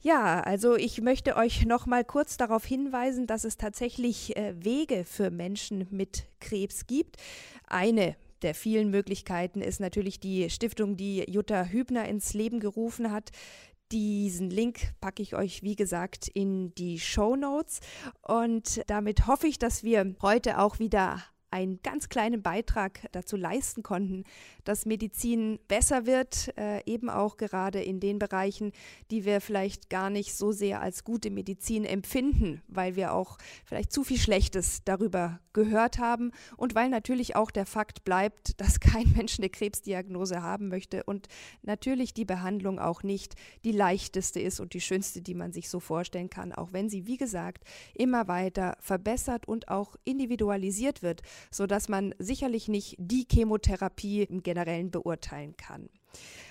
Ja, 0.00 0.40
also 0.40 0.74
ich 0.74 1.00
möchte 1.00 1.36
euch 1.36 1.66
noch 1.66 1.86
mal 1.86 2.04
kurz 2.04 2.36
darauf 2.36 2.64
hinweisen, 2.64 3.28
dass 3.28 3.44
es 3.44 3.58
tatsächlich 3.58 4.36
äh, 4.36 4.54
Wege 4.64 5.04
für 5.04 5.30
Menschen 5.30 5.86
mit 5.92 6.24
Krebs 6.40 6.88
gibt. 6.88 7.18
Eine 7.68 8.16
der 8.42 8.54
vielen 8.54 8.90
Möglichkeiten 8.90 9.60
ist 9.60 9.80
natürlich 9.80 10.20
die 10.20 10.50
Stiftung, 10.50 10.96
die 10.96 11.24
Jutta 11.30 11.64
Hübner 11.64 12.08
ins 12.08 12.34
Leben 12.34 12.60
gerufen 12.60 13.10
hat. 13.10 13.30
Diesen 13.90 14.50
Link 14.50 14.94
packe 15.00 15.22
ich 15.22 15.34
euch, 15.34 15.62
wie 15.62 15.76
gesagt, 15.76 16.28
in 16.28 16.74
die 16.74 16.98
Show 16.98 17.36
Notes. 17.36 17.80
Und 18.22 18.82
damit 18.86 19.26
hoffe 19.26 19.46
ich, 19.46 19.58
dass 19.58 19.84
wir 19.84 20.14
heute 20.22 20.58
auch 20.58 20.78
wieder 20.78 21.22
einen 21.52 21.80
ganz 21.82 22.08
kleinen 22.08 22.42
Beitrag 22.42 23.06
dazu 23.12 23.36
leisten 23.36 23.82
konnten, 23.82 24.24
dass 24.64 24.86
Medizin 24.86 25.58
besser 25.68 26.06
wird, 26.06 26.56
äh, 26.56 26.82
eben 26.86 27.10
auch 27.10 27.36
gerade 27.36 27.82
in 27.82 28.00
den 28.00 28.18
Bereichen, 28.18 28.72
die 29.10 29.24
wir 29.24 29.40
vielleicht 29.40 29.90
gar 29.90 30.10
nicht 30.10 30.34
so 30.34 30.50
sehr 30.52 30.80
als 30.80 31.04
gute 31.04 31.30
Medizin 31.30 31.84
empfinden, 31.84 32.62
weil 32.68 32.96
wir 32.96 33.12
auch 33.12 33.36
vielleicht 33.64 33.92
zu 33.92 34.02
viel 34.02 34.18
Schlechtes 34.18 34.82
darüber 34.84 35.40
gehört 35.52 35.98
haben 35.98 36.32
und 36.56 36.74
weil 36.74 36.88
natürlich 36.88 37.36
auch 37.36 37.50
der 37.50 37.66
Fakt 37.66 38.04
bleibt, 38.04 38.60
dass 38.60 38.80
kein 38.80 39.12
Mensch 39.12 39.38
eine 39.38 39.50
Krebsdiagnose 39.50 40.42
haben 40.42 40.68
möchte 40.68 41.04
und 41.04 41.28
natürlich 41.62 42.14
die 42.14 42.24
Behandlung 42.24 42.78
auch 42.78 43.02
nicht 43.02 43.34
die 43.64 43.72
leichteste 43.72 44.40
ist 44.40 44.60
und 44.60 44.72
die 44.72 44.80
schönste, 44.80 45.20
die 45.20 45.34
man 45.34 45.52
sich 45.52 45.68
so 45.68 45.80
vorstellen 45.80 46.30
kann, 46.30 46.52
auch 46.52 46.72
wenn 46.72 46.88
sie, 46.88 47.06
wie 47.06 47.18
gesagt, 47.18 47.64
immer 47.94 48.28
weiter 48.28 48.76
verbessert 48.80 49.46
und 49.46 49.68
auch 49.68 49.96
individualisiert 50.04 51.02
wird 51.02 51.22
sodass 51.50 51.88
man 51.88 52.14
sicherlich 52.18 52.68
nicht 52.68 52.96
die 52.98 53.26
Chemotherapie 53.30 54.22
im 54.22 54.42
Generellen 54.42 54.90
beurteilen 54.90 55.56
kann. 55.56 55.88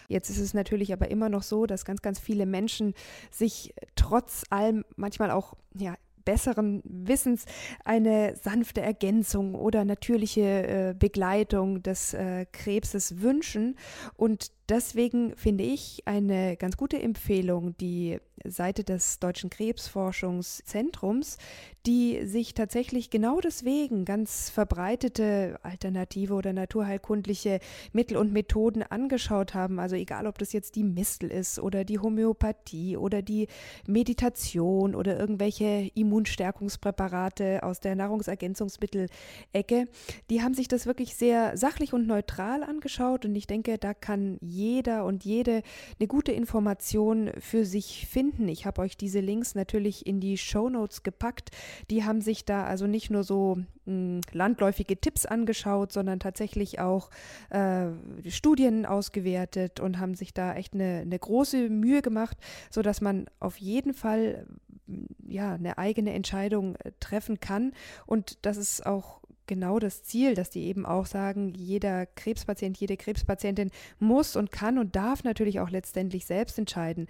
Jetzt 0.08 0.30
ist 0.30 0.40
es 0.40 0.54
natürlich 0.54 0.92
aber 0.92 1.10
immer 1.10 1.30
noch 1.30 1.44
so, 1.44 1.66
dass 1.66 1.86
ganz, 1.86 2.02
ganz 2.02 2.20
viele 2.20 2.46
Menschen 2.46 2.94
sich 3.30 3.74
trotz 3.96 4.44
allem 4.50 4.84
manchmal 4.96 5.32
auch 5.32 5.54
ja, 5.78 5.96
besseren 6.26 6.82
Wissens 6.84 7.46
eine 7.84 8.36
sanfte 8.36 8.82
Ergänzung 8.82 9.56
oder 9.56 9.86
natürliche 9.86 10.42
äh, 10.42 10.96
Begleitung 10.98 11.82
des 11.84 12.14
äh, 12.14 12.46
Krebses 12.52 13.22
wünschen. 13.22 13.78
Und 14.16 14.52
deswegen 14.70 15.36
finde 15.36 15.64
ich 15.64 16.04
eine 16.06 16.58
ganz 16.58 16.78
gute 16.78 17.02
Empfehlung 17.02 17.76
die 17.78 18.20
Seite 18.46 18.84
des 18.84 19.20
Deutschen 19.20 19.50
Krebsforschungszentrums, 19.50 21.38
die 21.86 22.26
sich 22.26 22.54
tatsächlich 22.54 23.10
genau 23.10 23.40
deswegen 23.40 24.06
ganz 24.06 24.50
verbreitete 24.50 25.60
alternative 25.64 26.34
oder 26.36 26.54
naturheilkundliche 26.54 27.60
Mittel 27.92 28.18
und 28.18 28.32
Methoden 28.32 28.84
angeschaut 28.84 29.54
haben. 29.56 29.80
Also 29.80 29.96
egal, 29.96 30.28
ob 30.28 30.38
das 30.38 30.54
jetzt 30.54 30.76
die 30.76 30.84
Mistel 30.84 31.32
ist 31.32 31.60
oder 31.60 31.84
die 31.84 31.98
Homöopathie 31.98 32.98
oder 32.98 33.22
die 33.22 33.48
Meditation 33.88 34.94
oder 34.94 35.20
irgendwelche 35.20 35.90
Immunstärkungspräparate 35.96 37.64
aus 37.64 37.80
der 37.80 37.96
Nahrungsergänzungsmittelecke, 37.96 39.88
die 40.30 40.42
haben 40.42 40.54
sich 40.54 40.68
das 40.68 40.86
wirklich 40.86 41.16
sehr 41.16 41.58
sachlich 41.58 41.94
und 41.94 42.06
neutral 42.06 42.64
angeschaut 42.64 43.26
und 43.26 43.36
ich 43.36 43.48
denke, 43.48 43.80
da 43.80 43.96
kann 43.96 44.38
jeder 44.42 45.06
und 45.06 45.24
jede 45.26 45.64
eine 46.00 46.08
gute 46.08 46.32
Information 46.32 47.32
für 47.40 47.66
sich 47.66 48.08
finden. 48.08 48.31
Ich 48.40 48.66
habe 48.66 48.82
euch 48.82 48.98
diese 48.98 49.20
Links 49.20 49.56
natürlich 49.56 50.06
in 50.06 50.20
die 50.20 50.38
Show 50.38 50.70
Notes 50.70 51.04
gepackt. 51.04 51.52
Die 51.90 52.04
haben 52.04 52.22
sich 52.22 52.46
da 52.46 52.64
also 52.64 52.88
nicht 52.88 53.10
nur 53.10 53.24
so 53.24 53.56
mh, 53.56 53.66
hm, 53.86 54.22
landläufige 54.34 55.00
Tipps 55.00 55.26
angeschaut, 55.26 55.92
sondern 55.92 56.20
tatsächlich 56.20 56.80
auch 56.80 57.10
äh, 57.50 57.88
Studien 58.28 58.86
ausgewertet 58.86 59.80
und 59.80 60.00
haben 60.00 60.16
sich 60.16 60.34
da 60.34 60.56
echt 60.56 60.74
eine, 60.74 61.00
eine 61.02 61.20
große 61.20 61.70
Mühe 61.70 62.02
gemacht, 62.02 62.38
sodass 62.70 63.02
man 63.02 63.28
auf 63.40 63.58
jeden 63.58 63.94
Fall 63.94 64.46
hm, 64.88 65.08
ja, 65.28 65.54
eine 65.54 65.78
eigene 65.78 66.14
Entscheidung 66.14 66.76
äh, 66.78 66.92
treffen 67.00 67.40
kann. 67.40 67.74
Und 68.06 68.38
das 68.46 68.58
ist 68.58 68.86
auch 68.86 69.22
genau 69.52 69.80
das 69.80 70.04
Ziel, 70.04 70.34
dass 70.34 70.50
die 70.50 70.64
eben 70.64 70.86
auch 70.86 71.06
sagen, 71.06 71.54
jeder 71.54 72.06
Krebspatient, 72.06 72.78
jede 72.78 72.96
Krebspatientin 72.96 73.70
muss 74.00 74.38
und 74.38 74.50
kann 74.50 74.78
und 74.78 74.96
darf 74.96 75.26
natürlich 75.26 75.60
auch 75.60 75.70
letztendlich 75.70 76.26
selbst 76.26 76.58
entscheiden. 76.58 77.08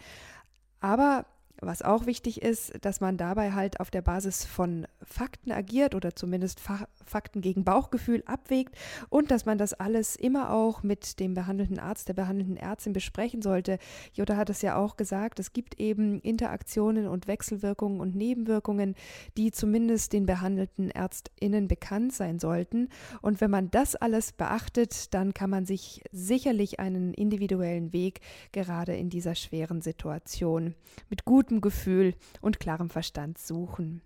Aber 0.82 1.26
was 1.62 1.82
auch 1.84 2.06
wichtig 2.06 2.41
ist, 2.41 2.74
dass 2.82 3.02
man 3.02 3.17
dabei 3.17 3.54
halt 3.54 3.80
auf 3.80 3.91
der 3.91 4.02
Basis 4.02 4.45
von 4.45 4.88
Fakten 5.04 5.52
agiert 5.52 5.95
oder 5.95 6.15
zumindest 6.15 6.60
Fa 6.60 6.88
Fakten 7.06 7.41
gegen 7.41 7.65
Bauchgefühl 7.65 8.24
abwägt 8.26 8.76
und 9.10 9.32
dass 9.32 9.45
man 9.45 9.58
das 9.58 9.74
alles 9.74 10.15
immer 10.15 10.52
auch 10.52 10.82
mit 10.82 11.19
dem 11.19 11.34
behandelnden 11.34 11.78
Arzt, 11.78 12.08
der 12.08 12.13
behandelnden 12.13 12.56
Ärztin 12.56 12.93
besprechen 12.93 13.41
sollte. 13.41 13.80
Jutta 14.13 14.38
hat 14.38 14.50
es 14.50 14.62
ja 14.62 14.78
auch 14.78 14.95
gesagt, 14.95 15.39
es 15.39 15.52
gibt 15.52 15.80
eben 15.80 16.21
Interaktionen 16.21 17.08
und 17.08 17.28
Wechselwirkungen 17.28 18.00
und 18.00 18.15
Nebenwirkungen, 18.15 18.95
die 19.38 19.52
zumindest 19.52 20.13
den 20.13 20.26
behandelten 20.26 20.89
ÄrztInnen 20.89 21.67
bekannt 21.67 22.13
sein 22.13 22.39
sollten. 22.39 22.88
Und 23.21 23.41
wenn 23.41 23.52
man 23.52 23.69
das 23.71 23.95
alles 23.95 24.32
beachtet, 24.32 25.13
dann 25.13 25.34
kann 25.34 25.50
man 25.50 25.65
sich 25.65 26.02
sicherlich 26.12 26.80
einen 26.80 27.13
individuellen 27.13 27.91
Weg 27.91 28.21
gerade 28.54 28.95
in 28.95 29.10
dieser 29.10 29.36
schweren 29.36 29.82
Situation 29.82 30.76
mit 31.10 31.26
gutem 31.26 31.51
gutem 31.52 31.62
Gefühl 31.62 32.16
und 32.40 32.60
klarem 32.60 32.90
Verstand 32.90 33.38
suchen. 33.38 34.02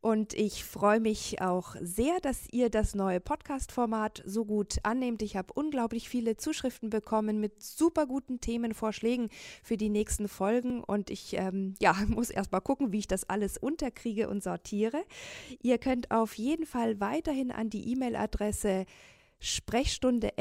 Und 0.00 0.34
ich 0.34 0.64
freue 0.64 1.00
mich 1.00 1.42
auch 1.42 1.74
sehr, 1.80 2.20
dass 2.20 2.48
ihr 2.52 2.70
das 2.70 2.94
neue 2.94 3.18
Podcast-Format 3.18 4.22
so 4.24 4.44
gut 4.44 4.76
annehmt. 4.84 5.20
Ich 5.20 5.36
habe 5.36 5.52
unglaublich 5.52 6.08
viele 6.08 6.36
Zuschriften 6.36 6.90
bekommen 6.90 7.40
mit 7.40 7.60
super 7.60 8.06
guten 8.06 8.40
Themenvorschlägen 8.40 9.30
für 9.64 9.76
die 9.76 9.88
nächsten 9.88 10.28
Folgen. 10.28 10.82
Und 10.84 11.10
ich 11.10 11.34
ähm, 11.34 11.74
ja, 11.80 11.94
muss 12.08 12.30
erst 12.30 12.52
mal 12.52 12.60
gucken, 12.60 12.92
wie 12.92 13.00
ich 13.00 13.08
das 13.08 13.28
alles 13.28 13.58
unterkriege 13.58 14.28
und 14.28 14.44
sortiere. 14.44 15.02
Ihr 15.60 15.78
könnt 15.78 16.10
auf 16.12 16.34
jeden 16.34 16.66
Fall 16.66 17.00
weiterhin 17.00 17.50
an 17.50 17.68
die 17.68 17.90
E-Mail-Adresse 17.90 18.86
sprechstunde@ 19.40 20.32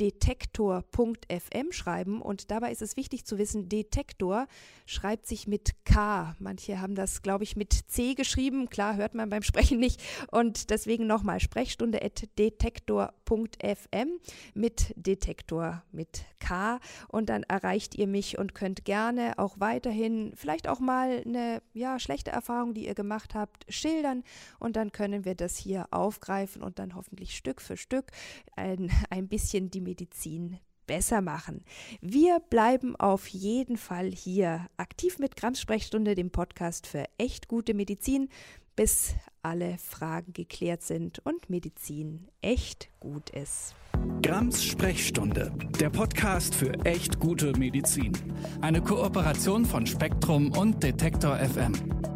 detektor.fm 0.00 1.72
schreiben 1.72 2.22
und 2.22 2.50
dabei 2.50 2.72
ist 2.72 2.80
es 2.80 2.96
wichtig 2.96 3.26
zu 3.26 3.36
wissen, 3.36 3.68
Detektor 3.68 4.46
schreibt 4.86 5.26
sich 5.26 5.46
mit 5.46 5.84
K. 5.84 6.34
Manche 6.38 6.80
haben 6.80 6.94
das, 6.94 7.22
glaube 7.22 7.44
ich, 7.44 7.54
mit 7.54 7.72
C 7.72 8.14
geschrieben. 8.14 8.70
Klar, 8.70 8.96
hört 8.96 9.14
man 9.14 9.28
beim 9.28 9.42
Sprechen 9.42 9.78
nicht. 9.78 10.02
Und 10.30 10.70
deswegen 10.70 11.06
nochmal 11.06 11.38
Sprechstunde 11.38 12.02
at 12.02 12.28
detektor.fm 12.38 14.08
mit 14.54 14.92
Detektor 14.96 15.82
mit 15.92 16.24
K. 16.40 16.80
Und 17.08 17.28
dann 17.28 17.42
erreicht 17.44 17.94
ihr 17.94 18.06
mich 18.06 18.38
und 18.38 18.54
könnt 18.54 18.84
gerne 18.84 19.38
auch 19.38 19.60
weiterhin 19.60 20.32
vielleicht 20.34 20.66
auch 20.66 20.80
mal 20.80 21.22
eine 21.24 21.62
ja, 21.74 21.98
schlechte 21.98 22.30
Erfahrung, 22.30 22.74
die 22.74 22.86
ihr 22.86 22.94
gemacht 22.94 23.34
habt, 23.34 23.72
schildern. 23.72 24.24
Und 24.58 24.76
dann 24.76 24.92
können 24.92 25.24
wir 25.24 25.34
das 25.34 25.56
hier 25.56 25.86
aufgreifen 25.90 26.62
und 26.62 26.78
dann 26.78 26.94
hoffentlich 26.94 27.36
Stück 27.36 27.60
für 27.60 27.76
Stück 27.76 28.10
ein, 28.56 28.90
ein 29.10 29.28
bisschen 29.28 29.70
die 29.70 29.80
Medizin 29.90 30.58
besser 30.86 31.20
machen. 31.20 31.64
Wir 32.00 32.38
bleiben 32.38 32.94
auf 32.96 33.26
jeden 33.28 33.76
Fall 33.76 34.10
hier 34.10 34.66
aktiv 34.76 35.18
mit 35.18 35.36
Grams 35.36 35.60
Sprechstunde, 35.60 36.14
dem 36.14 36.30
Podcast 36.30 36.86
für 36.86 37.04
echt 37.18 37.48
gute 37.48 37.74
Medizin, 37.74 38.28
bis 38.76 39.14
alle 39.42 39.78
Fragen 39.78 40.32
geklärt 40.32 40.82
sind 40.82 41.18
und 41.20 41.50
Medizin 41.50 42.28
echt 42.40 42.88
gut 43.00 43.30
ist. 43.30 43.74
Grams 44.22 44.64
Sprechstunde, 44.64 45.52
der 45.80 45.90
Podcast 45.90 46.54
für 46.54 46.72
echt 46.84 47.18
gute 47.18 47.52
Medizin. 47.58 48.12
Eine 48.60 48.80
Kooperation 48.80 49.64
von 49.64 49.86
Spektrum 49.86 50.52
und 50.52 50.82
Detektor 50.82 51.36
FM. 51.36 52.09